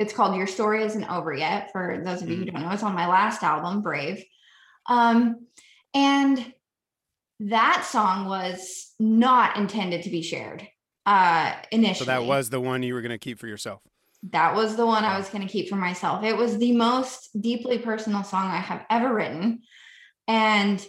[0.00, 1.70] it's called Your Story Isn't Over Yet.
[1.72, 2.56] For those of you who mm-hmm.
[2.56, 4.24] don't know, it's on my last album, Brave.
[4.86, 5.46] Um,
[5.92, 6.54] and
[7.40, 10.66] that song was not intended to be shared
[11.06, 12.04] uh initially.
[12.06, 13.80] So that was the one you were going to keep for yourself.
[14.30, 16.24] That was the one I was going to keep for myself.
[16.24, 19.62] It was the most deeply personal song I have ever written.
[20.28, 20.84] And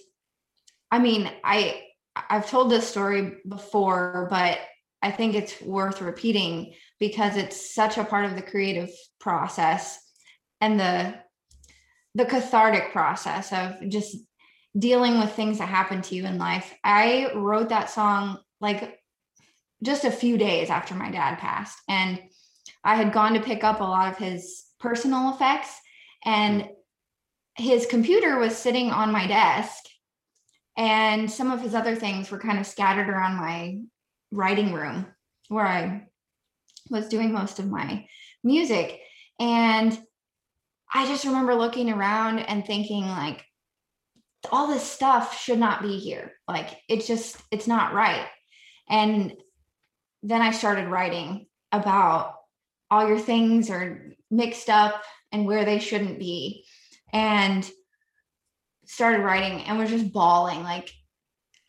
[0.90, 1.82] I mean, I
[2.16, 4.60] I've told this story before, but
[5.02, 10.00] I think it's worth repeating because it's such a part of the creative process
[10.62, 11.16] and the
[12.14, 14.18] the cathartic process of just
[14.78, 16.74] dealing with things that happen to you in life.
[16.84, 19.00] I wrote that song like
[19.82, 22.22] just a few days after my dad passed and
[22.84, 25.74] I had gone to pick up a lot of his personal effects
[26.24, 26.70] and mm.
[27.56, 29.84] his computer was sitting on my desk
[30.78, 33.80] and some of his other things were kind of scattered around my
[34.32, 35.08] writing room
[35.48, 36.08] where I
[36.92, 38.06] was doing most of my
[38.44, 39.00] music.
[39.40, 39.98] And
[40.94, 43.44] I just remember looking around and thinking, like,
[44.52, 46.34] all this stuff should not be here.
[46.48, 48.28] Like, it's just, it's not right.
[48.90, 49.34] And
[50.22, 52.36] then I started writing about
[52.92, 55.02] all your things are mixed up
[55.32, 56.66] and where they shouldn't be.
[57.14, 57.70] And
[58.86, 60.90] started writing and was just bawling like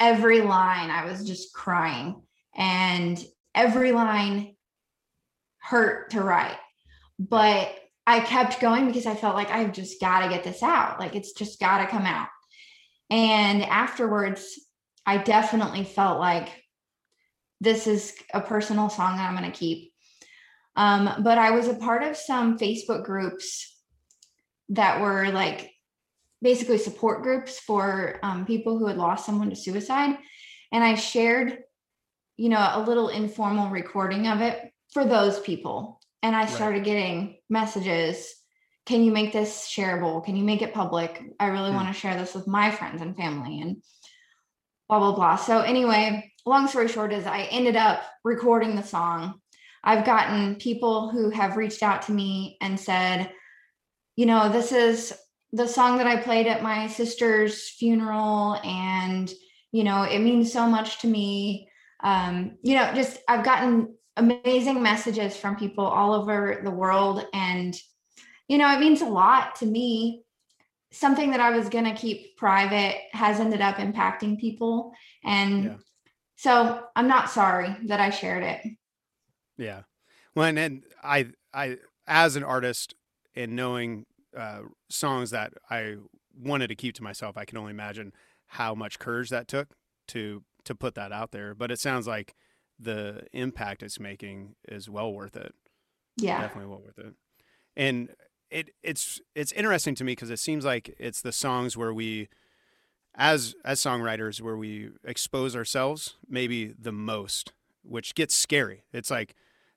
[0.00, 2.20] every line I was just crying
[2.56, 4.51] and every line
[5.62, 6.59] hurt to write.
[7.18, 7.75] But
[8.07, 10.98] I kept going because I felt like I've just got to get this out.
[10.98, 12.29] Like it's just got to come out.
[13.11, 14.59] And afterwards
[15.07, 16.48] I definitely felt like
[17.61, 19.92] this is a personal song that I'm going to keep.
[20.75, 23.68] Um, but I was a part of some Facebook groups
[24.70, 25.70] that were like
[26.40, 30.16] basically support groups for um, people who had lost someone to suicide.
[30.72, 31.59] And I shared,
[32.37, 36.00] you know, a little informal recording of it for those people.
[36.22, 36.85] And I started right.
[36.85, 38.33] getting messages
[38.85, 40.24] Can you make this shareable?
[40.24, 41.22] Can you make it public?
[41.38, 41.76] I really hmm.
[41.76, 43.83] want to share this with my friends and family and
[44.88, 45.37] blah, blah, blah.
[45.37, 49.40] So, anyway, long story short is I ended up recording the song.
[49.85, 53.33] I've gotten people who have reached out to me and said,
[54.16, 55.14] you know, this is
[55.52, 59.33] the song that I played at my sister's funeral, and
[59.70, 61.68] you know, it means so much to me.
[62.02, 67.75] Um, you know, just I've gotten amazing messages from people all over the world, and
[68.48, 70.25] you know, it means a lot to me.
[70.90, 74.92] Something that I was going to keep private has ended up impacting people.
[75.25, 75.77] And yeah.
[76.37, 78.61] so I'm not sorry that I shared it.
[79.57, 79.83] Yeah.
[80.35, 82.94] Well, and, and I, I, as an artist
[83.35, 84.05] and knowing
[84.37, 85.96] uh, songs that I
[86.38, 87.37] wanted to keep to myself.
[87.37, 88.12] I can only imagine
[88.46, 89.75] how much courage that took
[90.09, 91.55] to to put that out there.
[91.55, 92.35] But it sounds like
[92.78, 95.54] the impact it's making is well worth it.
[96.16, 97.14] Yeah, definitely well worth it.
[97.76, 98.11] And
[98.50, 102.28] it it's it's interesting to me because it seems like it's the songs where we
[103.14, 109.35] as as songwriters where we expose ourselves maybe the most which gets scary it's like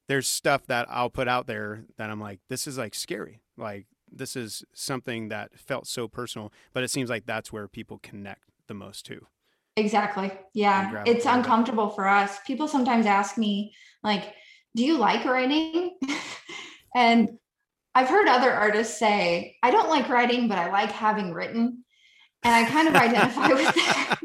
[0.08, 3.88] there's stuff that i'll put out there that i'm like this is like scary like
[4.12, 8.44] this is something that felt so personal, but it seems like that's where people connect
[8.68, 9.28] the most too.
[9.78, 10.32] Exactly.
[10.54, 11.04] Yeah.
[11.06, 12.40] It's uncomfortable for us.
[12.48, 14.34] People sometimes ask me, like,
[14.76, 15.98] do you like writing?
[16.96, 17.38] and
[17.94, 21.84] I've heard other artists say, I don't like writing, but I like having written.
[22.44, 24.20] And I kind of identify with that.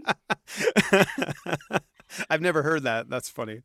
[2.30, 3.08] I've never heard that.
[3.08, 3.62] That's funny.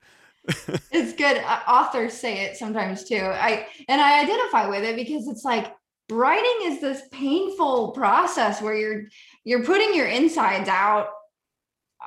[0.92, 1.38] it's good.
[1.38, 3.18] Uh, authors say it sometimes too.
[3.18, 5.74] I and I identify with it because it's like
[6.12, 9.04] writing is this painful process where you're
[9.44, 11.08] you're putting your insides out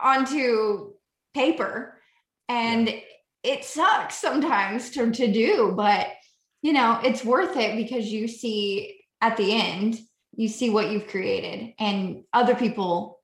[0.01, 0.93] onto
[1.35, 2.01] paper.
[2.49, 3.01] And yeah.
[3.43, 6.09] it sucks sometimes to, to do but
[6.63, 9.99] you know it's worth it because you see at the end
[10.35, 13.19] you see what you've created and other people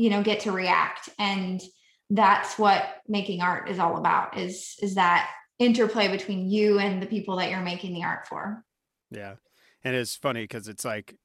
[0.00, 1.10] you know get to react.
[1.18, 1.60] And
[2.08, 7.06] that's what making art is all about is is that interplay between you and the
[7.06, 8.64] people that you're making the art for.
[9.10, 9.34] Yeah.
[9.84, 11.16] And it's funny because it's like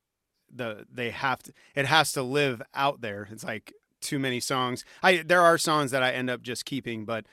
[0.54, 3.30] the they have to it has to live out there.
[3.32, 4.86] It's like too many songs.
[5.04, 7.26] I there are songs that i end up just keeping but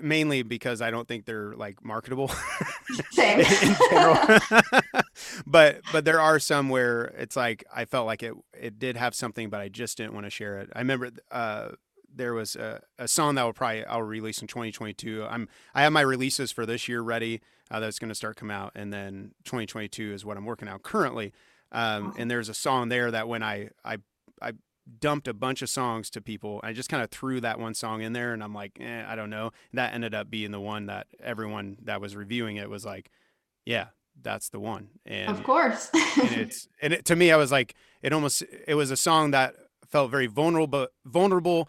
[0.00, 2.30] mainly because i don't think they're like marketable.
[3.18, 3.44] In
[3.90, 4.38] general.
[5.46, 9.14] But but there are some where it's like i felt like it it did have
[9.14, 10.70] something but i just didn't want to share it.
[10.74, 11.70] I remember uh
[12.14, 15.24] there was a, a song that will probably I'll release in 2022.
[15.28, 18.50] I'm I have my releases for this year ready uh, that's going to start come
[18.50, 21.32] out, and then 2022 is what I'm working on currently.
[21.70, 23.98] Um, and there's a song there that when I I
[24.40, 24.52] I
[25.00, 28.02] dumped a bunch of songs to people, I just kind of threw that one song
[28.02, 29.52] in there, and I'm like, eh, I don't know.
[29.72, 33.10] That ended up being the one that everyone that was reviewing it was like,
[33.64, 33.88] yeah,
[34.22, 34.88] that's the one.
[35.06, 38.74] And of course, and it's and it, to me, I was like, it almost it
[38.74, 39.54] was a song that
[39.88, 41.68] felt very vulnerable, vulnerable,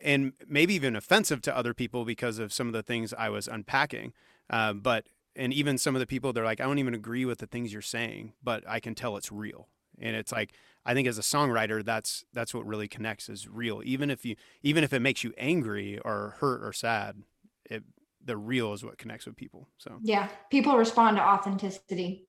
[0.00, 3.48] and maybe even offensive to other people because of some of the things I was
[3.48, 4.12] unpacking.
[4.48, 5.06] Uh, but
[5.36, 7.72] and even some of the people they're like, I don't even agree with the things
[7.72, 9.68] you're saying, but I can tell it's real.
[10.00, 10.52] And it's like
[10.84, 13.82] I think as a songwriter, that's that's what really connects is real.
[13.84, 17.22] Even if you even if it makes you angry or hurt or sad,
[17.64, 17.84] it
[18.24, 19.68] the real is what connects with people.
[19.78, 22.26] So yeah, people respond to authenticity.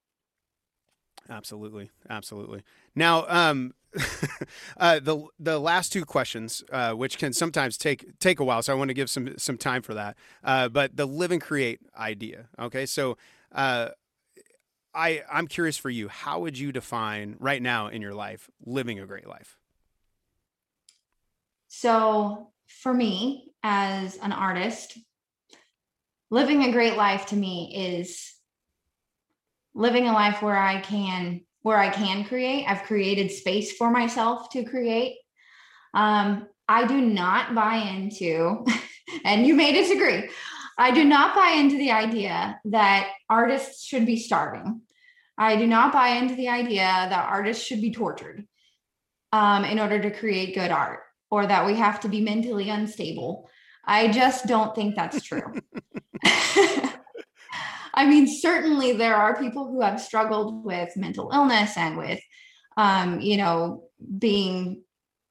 [1.30, 2.64] Absolutely, absolutely.
[2.96, 3.74] Now, um,
[4.78, 8.74] uh, the the last two questions, uh, which can sometimes take take a while, so
[8.74, 10.18] I want to give some some time for that.
[10.44, 12.48] Uh, but the live and create idea.
[12.60, 13.18] Okay, so
[13.54, 13.90] uh,
[14.94, 16.08] I I'm curious for you.
[16.08, 19.58] How would you define right now in your life living a great life?
[21.68, 24.98] So for me, as an artist,
[26.30, 28.34] living a great life to me is
[29.74, 32.66] living a life where I can where I can create.
[32.68, 35.18] I've created space for myself to create.
[35.94, 38.66] Um, I do not buy into,
[39.26, 40.30] and you may disagree,
[40.78, 44.82] I do not buy into the idea that artists should be starving.
[45.38, 48.48] I do not buy into the idea that artists should be tortured
[49.32, 53.50] um, in order to create good art or that we have to be mentally unstable.
[53.86, 55.54] I just don't think that's true.
[57.94, 62.20] I mean, certainly there are people who have struggled with mental illness and with,
[62.78, 63.84] um, you know,
[64.18, 64.84] being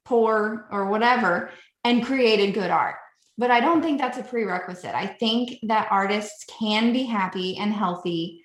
[0.04, 1.50] poor or whatever
[1.84, 2.96] and created good art.
[3.40, 4.94] But I don't think that's a prerequisite.
[4.94, 8.44] I think that artists can be happy and healthy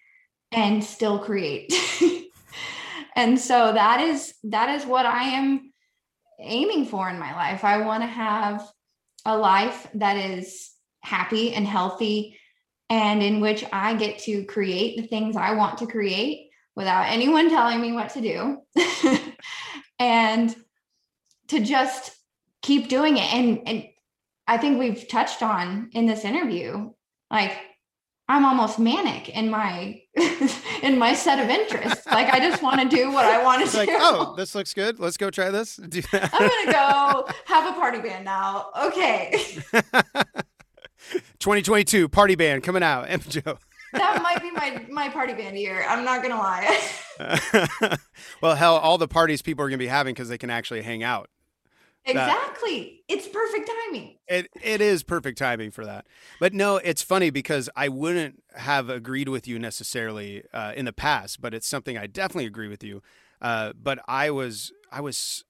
[0.53, 1.73] and still create.
[3.17, 5.73] and so that is that is what I am
[6.39, 7.65] aiming for in my life.
[7.65, 8.65] I want to have
[9.25, 12.39] a life that is happy and healthy
[12.89, 17.49] and in which I get to create the things I want to create without anyone
[17.49, 18.61] telling me what to do.
[19.99, 20.55] and
[21.49, 22.15] to just
[22.61, 23.33] keep doing it.
[23.33, 23.85] And, and
[24.47, 26.91] I think we've touched on in this interview,
[27.31, 27.57] like
[28.27, 30.01] I'm almost manic in my
[30.81, 32.07] in my set of interests.
[32.07, 33.77] Like I just want to do what I want to do.
[33.77, 34.99] Like, oh, this looks good.
[34.99, 35.79] Let's go try this.
[35.79, 38.69] I'm gonna go have a party band now.
[38.81, 39.59] Okay.
[41.39, 43.09] 2022 party band coming out.
[43.09, 43.59] M Joe.
[43.93, 45.85] that might be my my party band year.
[45.87, 46.81] I'm not gonna lie.
[48.41, 51.03] well, hell, all the parties people are gonna be having because they can actually hang
[51.03, 51.29] out.
[52.05, 53.01] Exactly.
[53.07, 54.15] That, it's perfect timing.
[54.27, 56.05] It it is perfect timing for that.
[56.39, 60.93] But no, it's funny because I wouldn't have agreed with you necessarily uh, in the
[60.93, 63.01] past, but it's something I definitely agree with you.
[63.41, 65.43] Uh, but I was I was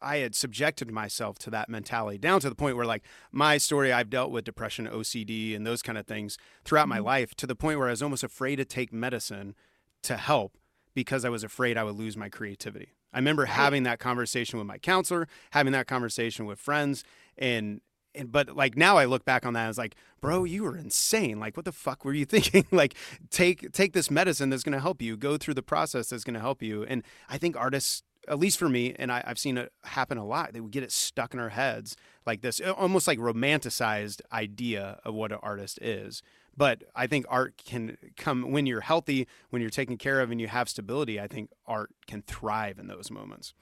[0.00, 3.92] I had subjected myself to that mentality down to the point where like my story
[3.92, 6.90] I've dealt with depression, OCD and those kind of things throughout mm-hmm.
[6.90, 9.54] my life to the point where I was almost afraid to take medicine
[10.02, 10.56] to help
[10.94, 12.94] because I was afraid I would lose my creativity.
[13.12, 13.52] I remember right.
[13.52, 17.04] having that conversation with my counselor, having that conversation with friends
[17.36, 17.80] and
[18.14, 20.76] and but like now I look back on that I was like, bro, you were
[20.76, 21.38] insane.
[21.38, 22.66] Like what the fuck were you thinking?
[22.70, 22.94] like
[23.30, 26.62] take take this medicine that's gonna help you, go through the process that's gonna help
[26.62, 26.84] you.
[26.84, 30.24] And I think artists at least for me, and I, have seen it happen a
[30.24, 30.52] lot.
[30.52, 35.14] They would get it stuck in our heads like this, almost like romanticized idea of
[35.14, 36.22] what an artist is.
[36.58, 40.40] But I think art can come when you're healthy, when you're taken care of, and
[40.40, 41.20] you have stability.
[41.20, 43.54] I think art can thrive in those moments.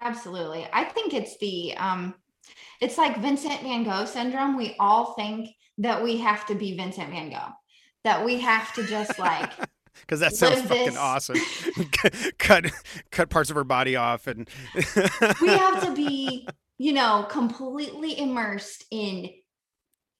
[0.00, 2.14] Absolutely, I think it's the um,
[2.80, 4.56] it's like Vincent Van Gogh syndrome.
[4.56, 7.52] We all think that we have to be Vincent Van Gogh,
[8.04, 9.50] that we have to just like
[10.00, 10.96] because that sounds fucking this.
[10.96, 11.36] awesome.
[12.38, 12.72] cut
[13.10, 18.86] cut parts of her body off, and we have to be, you know, completely immersed
[18.90, 19.28] in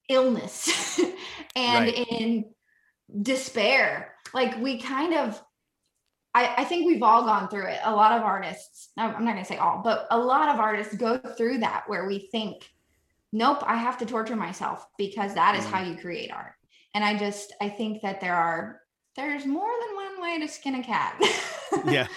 [0.09, 0.99] illness
[1.55, 2.07] and right.
[2.09, 2.45] in
[3.21, 4.13] despair.
[4.33, 5.41] Like we kind of,
[6.33, 7.79] I, I think we've all gone through it.
[7.83, 10.95] A lot of artists, I'm not going to say all, but a lot of artists
[10.95, 12.69] go through that where we think,
[13.31, 15.69] nope, I have to torture myself because that is mm.
[15.71, 16.53] how you create art.
[16.95, 18.83] And I just, I think that there are
[19.15, 21.21] there's more than one way to skin a cat.
[21.85, 22.07] yeah.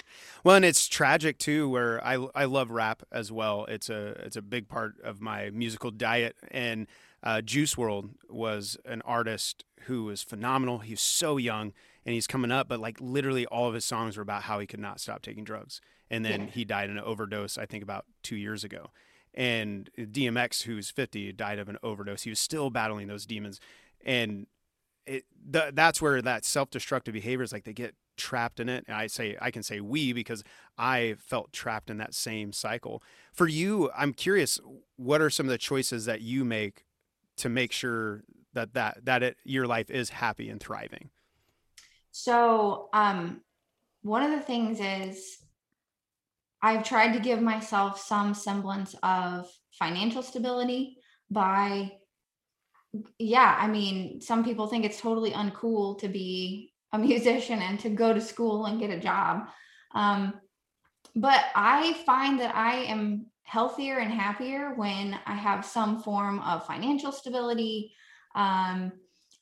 [0.43, 3.65] Well, and it's tragic too where I I love rap as well.
[3.65, 6.87] It's a it's a big part of my musical diet and
[7.23, 10.79] uh, Juice WRLD was an artist who was phenomenal.
[10.79, 11.73] He was so young
[12.05, 14.67] and he's coming up, but like literally all of his songs were about how he
[14.67, 15.81] could not stop taking drugs.
[16.09, 16.47] And then yeah.
[16.47, 18.91] he died in an overdose, I think about two years ago.
[19.33, 22.23] And DMX, who's 50, died of an overdose.
[22.23, 23.59] He was still battling those demons.
[24.05, 24.47] And
[25.05, 28.97] it, the, that's where that self-destructive behavior is like they get trapped in it and
[28.97, 30.43] i say i can say we because
[30.75, 33.01] i felt trapped in that same cycle
[33.31, 34.59] for you i'm curious
[34.95, 36.83] what are some of the choices that you make
[37.37, 38.23] to make sure
[38.53, 41.09] that that that it, your life is happy and thriving
[42.11, 43.41] so um
[44.01, 45.37] one of the things is
[46.61, 50.97] I've tried to give myself some semblance of financial stability
[51.29, 51.91] by
[53.19, 57.89] yeah, I mean, some people think it's totally uncool to be a musician and to
[57.89, 59.49] go to school and get a job.
[59.93, 60.33] Um,
[61.15, 66.67] but I find that I am healthier and happier when I have some form of
[66.67, 67.93] financial stability
[68.35, 68.91] um,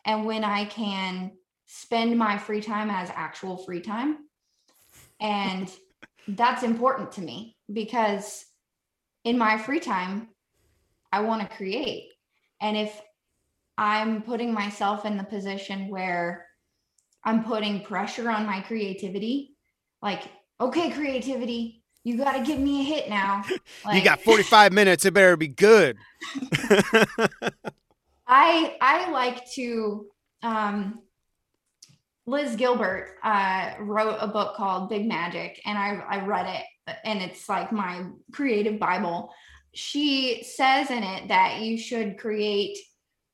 [0.06, 1.32] and when I can
[1.66, 4.20] spend my free time as actual free time.
[5.20, 5.72] And
[6.28, 8.46] that's important to me because
[9.24, 10.30] in my free time,
[11.12, 12.12] I want to create.
[12.62, 13.02] And if
[13.76, 16.46] I'm putting myself in the position where
[17.24, 19.58] I'm putting pressure on my creativity,
[20.04, 20.30] like,
[20.62, 23.44] okay, creativity, you got to give me a hit now.
[23.84, 25.06] Like, you got 45 minutes.
[25.06, 25.98] It better be good.
[28.28, 30.06] I I like to
[30.44, 31.00] um,
[32.28, 37.22] Liz Gilbert uh, wrote a book called Big Magic, and I, I read it, and
[37.22, 39.34] it's like my creative Bible.
[39.74, 42.78] She says in it that you should create,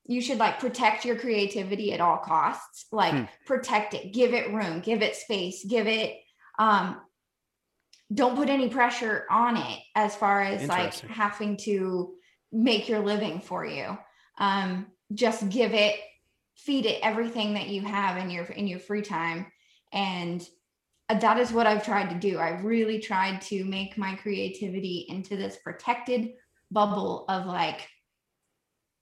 [0.06, 3.24] you should like protect your creativity at all costs, like hmm.
[3.46, 6.16] protect it, give it room, give it space, give it,
[6.58, 7.00] um,
[8.12, 12.14] don't put any pressure on it as far as like having to
[12.50, 13.96] make your living for you.
[14.38, 15.96] Um, just give it
[16.56, 19.46] feed it everything that you have in your in your free time
[19.92, 20.46] and
[21.08, 22.38] that is what I've tried to do.
[22.38, 26.32] I've really tried to make my creativity into this protected
[26.70, 27.86] bubble of like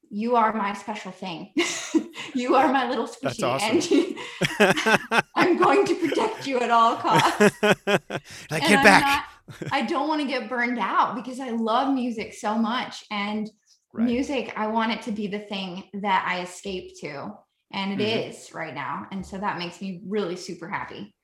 [0.08, 1.52] you are my special thing.
[2.34, 4.16] you are my little squishy awesome.
[4.58, 7.40] and I'm going to protect you at all costs.
[7.62, 9.28] like get back.
[9.60, 13.50] Not, I don't want to get burned out because I love music so much and
[13.92, 14.04] right.
[14.04, 17.32] music I want it to be the thing that I escape to
[17.72, 18.30] and it mm-hmm.
[18.30, 21.14] is right now and so that makes me really super happy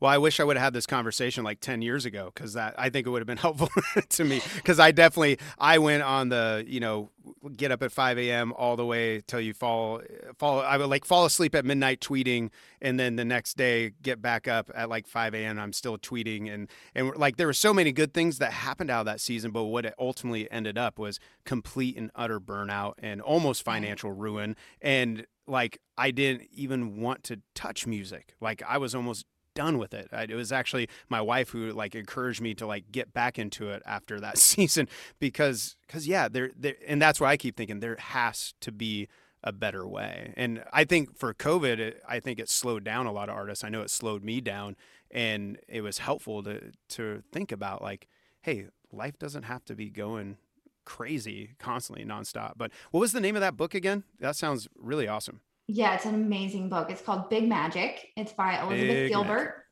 [0.00, 2.74] well, I wish I would have had this conversation like 10 years ago because that
[2.78, 3.68] I think it would have been helpful
[4.08, 7.10] to me because I definitely I went on the you know
[7.56, 8.52] get up at 5 a.m.
[8.52, 10.00] all the way till you fall
[10.38, 12.50] fall I would like fall asleep at midnight tweeting
[12.80, 15.58] and then the next day get back up at like 5 a.m.
[15.58, 19.00] I'm still tweeting and and like there were so many good things that happened out
[19.00, 23.20] of that season but what it ultimately ended up was complete and utter burnout and
[23.20, 28.34] almost financial ruin and like I didn't even want to touch music.
[28.40, 29.26] Like I was almost
[29.60, 30.08] done with it.
[30.10, 33.68] I, it was actually my wife who like encouraged me to like get back into
[33.68, 34.88] it after that season
[35.18, 36.50] because because yeah, there
[36.86, 39.06] and that's why I keep thinking there has to be
[39.44, 40.32] a better way.
[40.38, 43.62] And I think for COVID, it, I think it slowed down a lot of artists.
[43.62, 44.76] I know it slowed me down,
[45.10, 48.08] and it was helpful to to think about like,
[48.40, 50.38] hey, life doesn't have to be going
[50.86, 52.54] crazy constantly nonstop.
[52.56, 54.04] But what was the name of that book again?
[54.20, 55.42] That sounds really awesome.
[55.72, 56.90] Yeah, it's an amazing book.
[56.90, 58.08] It's called Big Magic.
[58.16, 59.64] It's by Elizabeth Big Gilbert.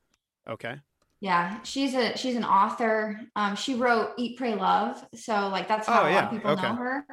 [0.46, 0.64] Magic.
[0.64, 0.80] Okay.
[1.20, 3.20] Yeah, she's a she's an author.
[3.34, 5.04] Um, she wrote Eat, Pray, Love.
[5.14, 6.62] So like that's how oh, a lot of people okay.
[6.62, 7.04] know her.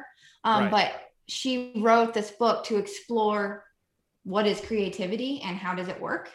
[0.44, 0.70] Um, right.
[0.70, 3.64] but she wrote this book to explore
[4.22, 6.30] what is creativity and how does it work.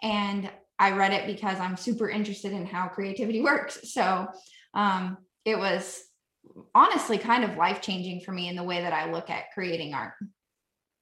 [0.00, 0.48] And
[0.78, 3.92] I read it because I'm super interested in how creativity works.
[3.92, 4.28] So
[4.74, 6.00] um, it was
[6.72, 9.92] honestly kind of life changing for me in the way that I look at creating
[9.92, 10.12] art.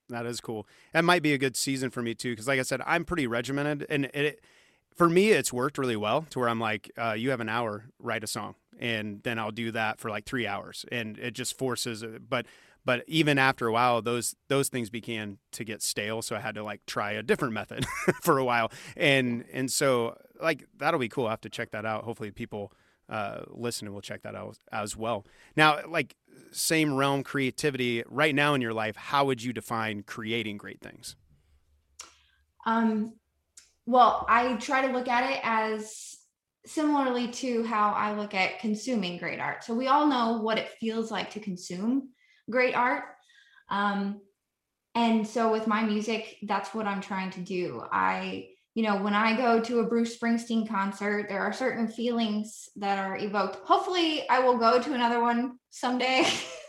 [0.08, 0.66] That is cool.
[0.92, 3.26] That might be a good season for me too, because like I said, I'm pretty
[3.26, 4.42] regimented, and it,
[4.94, 7.86] for me, it's worked really well to where I'm like, uh, you have an hour,
[7.98, 11.56] write a song, and then I'll do that for like three hours, and it just
[11.56, 12.04] forces.
[12.28, 12.46] But
[12.84, 16.54] but even after a while, those those things began to get stale, so I had
[16.56, 17.86] to like try a different method
[18.22, 21.26] for a while, and and so like that'll be cool.
[21.26, 22.04] I have to check that out.
[22.04, 22.72] Hopefully, people
[23.08, 25.24] uh, listen and we'll check that out as well.
[25.56, 26.14] Now, like
[26.50, 31.16] same realm creativity right now in your life, how would you define creating great things?
[32.66, 33.14] Um,
[33.86, 36.16] well, I try to look at it as
[36.66, 39.64] similarly to how I look at consuming great art.
[39.64, 42.10] So we all know what it feels like to consume
[42.50, 43.04] great art.
[43.68, 44.20] Um,
[44.94, 47.82] and so with my music, that's what I'm trying to do.
[47.90, 52.68] I you know, when I go to a Bruce Springsteen concert, there are certain feelings
[52.76, 53.56] that are evoked.
[53.64, 56.26] Hopefully, I will go to another one someday.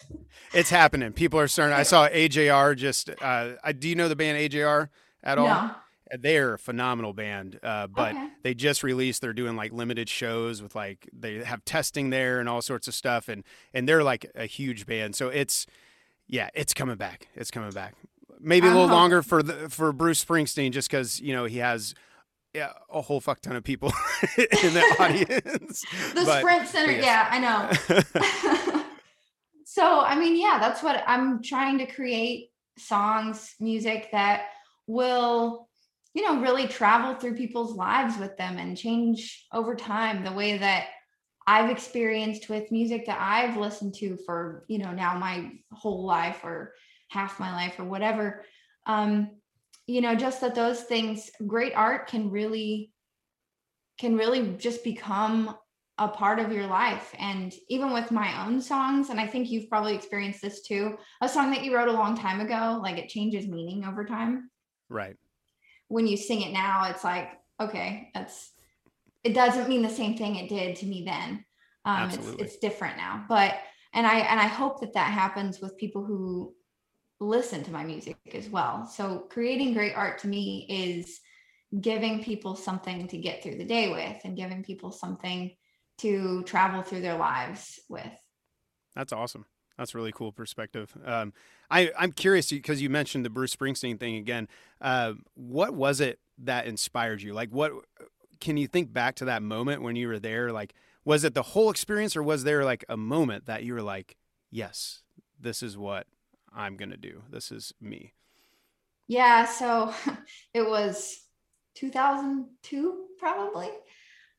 [0.53, 1.14] it's happening.
[1.14, 1.76] People are starting.
[1.76, 3.10] I saw AJR just.
[3.10, 4.89] Uh, do you know the band AJR
[5.24, 5.47] at all?
[5.47, 5.72] No.
[6.20, 8.30] They're a phenomenal band, uh, but okay.
[8.43, 9.24] they just released.
[9.24, 12.93] They're doing like limited shows with like they have testing there and all sorts of
[12.93, 13.43] stuff, and
[13.74, 15.16] and they're like a huge band.
[15.16, 15.66] So it's
[16.28, 17.30] yeah, it's coming back.
[17.36, 17.95] It's coming back
[18.46, 18.93] maybe a little oh.
[18.93, 21.96] longer for the for Bruce Springsteen, just because you know he has
[22.56, 23.89] yeah, a whole fuck ton of people
[24.38, 25.84] in the audience.
[26.14, 28.84] the but, Sprint Center, yeah, I know.
[29.66, 34.43] so I mean, yeah, that's what I'm trying to create songs, music that
[34.88, 35.68] will,
[36.14, 40.58] you know, really travel through people's lives with them and change over time the way
[40.58, 40.88] that
[41.48, 46.39] I've experienced with music that I've listened to for, you know, now my whole life
[46.43, 46.74] or
[47.10, 48.43] half my life or whatever.
[48.86, 49.32] Um,
[49.88, 52.91] you know, just that those things, great art can really,
[53.99, 55.56] can really just become
[55.97, 57.14] a part of your life.
[57.18, 61.30] And even with my own songs, and I think you've probably experienced this too, a
[61.30, 64.49] song that you wrote a long time ago, like it changes meaning over time.
[64.89, 65.16] Right.
[65.88, 67.30] When you sing it now, it's like,
[67.60, 68.51] okay, that's
[69.24, 71.45] it doesn't mean the same thing it did to me then.
[71.86, 72.43] Um, Absolutely.
[72.43, 73.26] it's it's different now.
[73.30, 73.56] But
[73.93, 76.53] and I and I hope that that happens with people who
[77.26, 78.86] listen to my music as well.
[78.86, 81.19] So creating great art to me is
[81.82, 85.51] giving people something to get through the day with and giving people something
[85.97, 88.03] to travel through their lives with.
[88.95, 89.45] That's awesome.
[89.78, 90.95] That's really cool perspective.
[91.03, 91.34] Um,
[91.69, 94.47] I, I'm curious because you mentioned the Bruce Springsteen thing again.
[94.80, 97.34] Uh, what was it that inspired you?
[97.34, 97.73] Like, what
[98.39, 100.51] can you think back to that moment when you were there?
[100.51, 100.73] Like,
[101.03, 104.15] was it the whole experience or was there like a moment that you were like,
[104.49, 105.01] yes,
[105.39, 106.07] this is what
[106.56, 107.22] I'm going to do?
[107.30, 108.14] This is me?
[109.08, 109.45] Yeah.
[109.45, 109.93] So
[110.53, 111.20] it was
[111.76, 113.70] 2002, probably.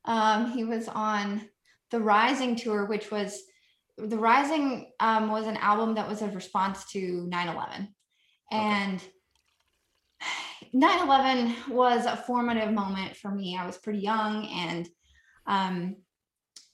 [0.04, 1.48] Um, he was on
[1.90, 3.42] the Rising tour, which was
[3.98, 7.88] the Rising um, was an album that was a response to 9 11.
[8.50, 9.10] And okay
[10.72, 13.56] 9 11 was a formative moment for me.
[13.56, 14.88] I was pretty young and
[15.46, 15.96] um,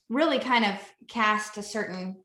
[0.09, 0.75] really kind of
[1.09, 2.22] cast a certain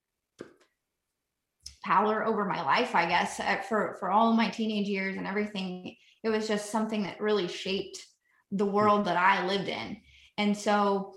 [1.87, 5.95] power over my life, I guess, uh, for, for all my teenage years and everything.
[6.21, 8.05] It was just something that really shaped
[8.51, 9.95] the world that I lived in.
[10.37, 11.13] And so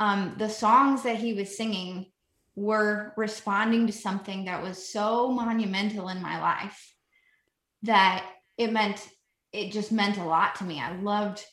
[0.00, 2.06] um, the songs that he was singing
[2.56, 6.94] were responding to something that was so monumental in my life
[7.82, 8.24] that
[8.56, 9.06] it meant
[9.52, 10.80] it just meant a lot to me.
[10.80, 11.44] I loved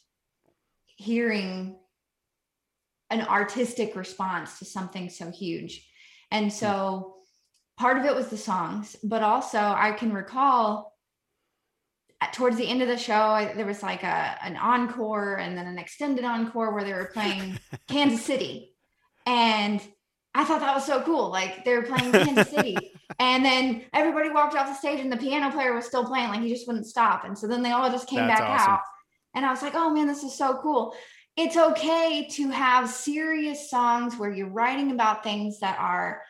[0.95, 1.77] hearing
[3.09, 5.87] an artistic response to something so huge.
[6.31, 7.20] And so
[7.81, 10.93] part of it was the songs, but also I can recall
[12.31, 15.65] towards the end of the show, I, there was like a an encore and then
[15.65, 18.75] an extended encore where they were playing Kansas City.
[19.25, 19.81] And
[20.35, 21.31] I thought that was so cool.
[21.31, 22.77] Like they were playing Kansas City.
[23.19, 26.39] And then everybody walked off the stage and the piano player was still playing, like
[26.41, 27.25] he just wouldn't stop.
[27.25, 28.73] And so then they all just came That's back awesome.
[28.73, 28.79] out.
[29.35, 30.95] And I was like, oh man, this is so cool.
[31.35, 36.21] It's okay to have serious songs where you're writing about things that are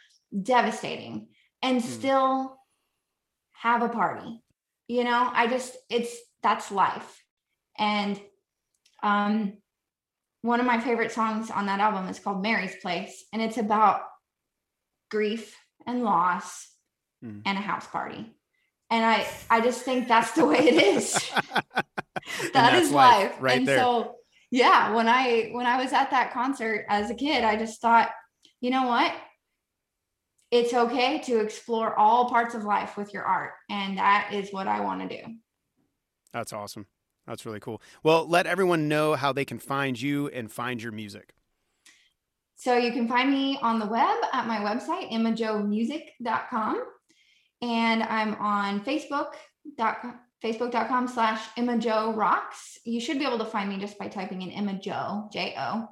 [0.41, 1.27] devastating
[1.61, 1.85] and mm.
[1.85, 2.57] still
[3.53, 4.41] have a party.
[4.87, 7.23] You know, I just, it's that's life.
[7.77, 8.19] And
[9.03, 9.53] um,
[10.41, 14.01] one of my favorite songs on that album is called Mary's Place, and it's about
[15.09, 15.55] grief
[15.85, 16.67] and loss
[17.23, 17.41] mm.
[17.45, 18.33] and a house party.
[18.89, 21.13] And I I just think that's the way it is.
[22.53, 23.31] that is life.
[23.31, 23.35] life.
[23.39, 23.79] Right and there.
[23.79, 24.15] so
[24.49, 28.11] yeah, when I when I was at that concert as a kid, I just thought,
[28.59, 29.13] you know what?
[30.51, 33.53] It's okay to explore all parts of life with your art.
[33.69, 35.23] And that is what I want to do.
[36.33, 36.87] That's awesome.
[37.25, 37.81] That's really cool.
[38.03, 41.33] Well, let everyone know how they can find you and find your music.
[42.55, 46.83] So you can find me on the web at my website, emmajomusic.com.
[47.61, 49.33] And I'm on Facebook,
[50.43, 52.77] facebook.com slash Emma Jo Rocks.
[52.85, 55.87] You should be able to find me just by typing in Emma Jo, J O.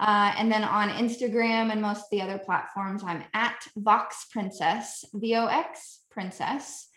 [0.00, 5.04] Uh, and then on Instagram and most of the other platforms, I'm at Vox Princess,
[5.14, 6.88] V O X Princess.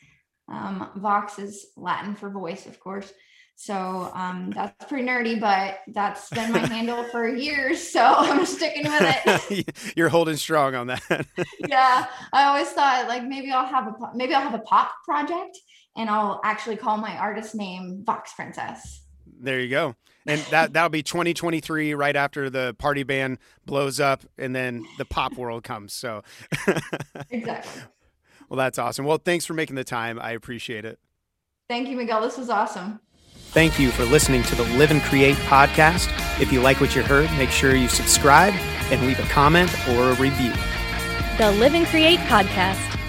[0.52, 3.12] Um, Vox is Latin for voice, of course.
[3.56, 7.92] So um, that's pretty nerdy, but that's been my handle for years.
[7.92, 9.94] So I'm sticking with it.
[9.96, 11.04] You're holding strong on that.
[11.68, 15.60] yeah, I always thought like maybe I'll have a maybe I'll have a pop project,
[15.96, 19.04] and I'll actually call my artist name Vox Princess.
[19.42, 19.96] There you go.
[20.28, 25.06] And that that'll be 2023, right after the party band blows up, and then the
[25.06, 25.94] pop world comes.
[25.94, 26.22] So
[27.30, 27.82] exactly.
[28.48, 29.06] Well, that's awesome.
[29.06, 30.20] Well, thanks for making the time.
[30.20, 31.00] I appreciate it.
[31.70, 32.22] Thank you, Miguel.
[32.22, 33.00] This was awesome.
[33.52, 36.10] Thank you for listening to the Live and Create podcast.
[36.40, 38.54] If you like what you heard, make sure you subscribe
[38.92, 40.54] and leave a comment or a review.
[41.38, 43.01] The Live and Create podcast.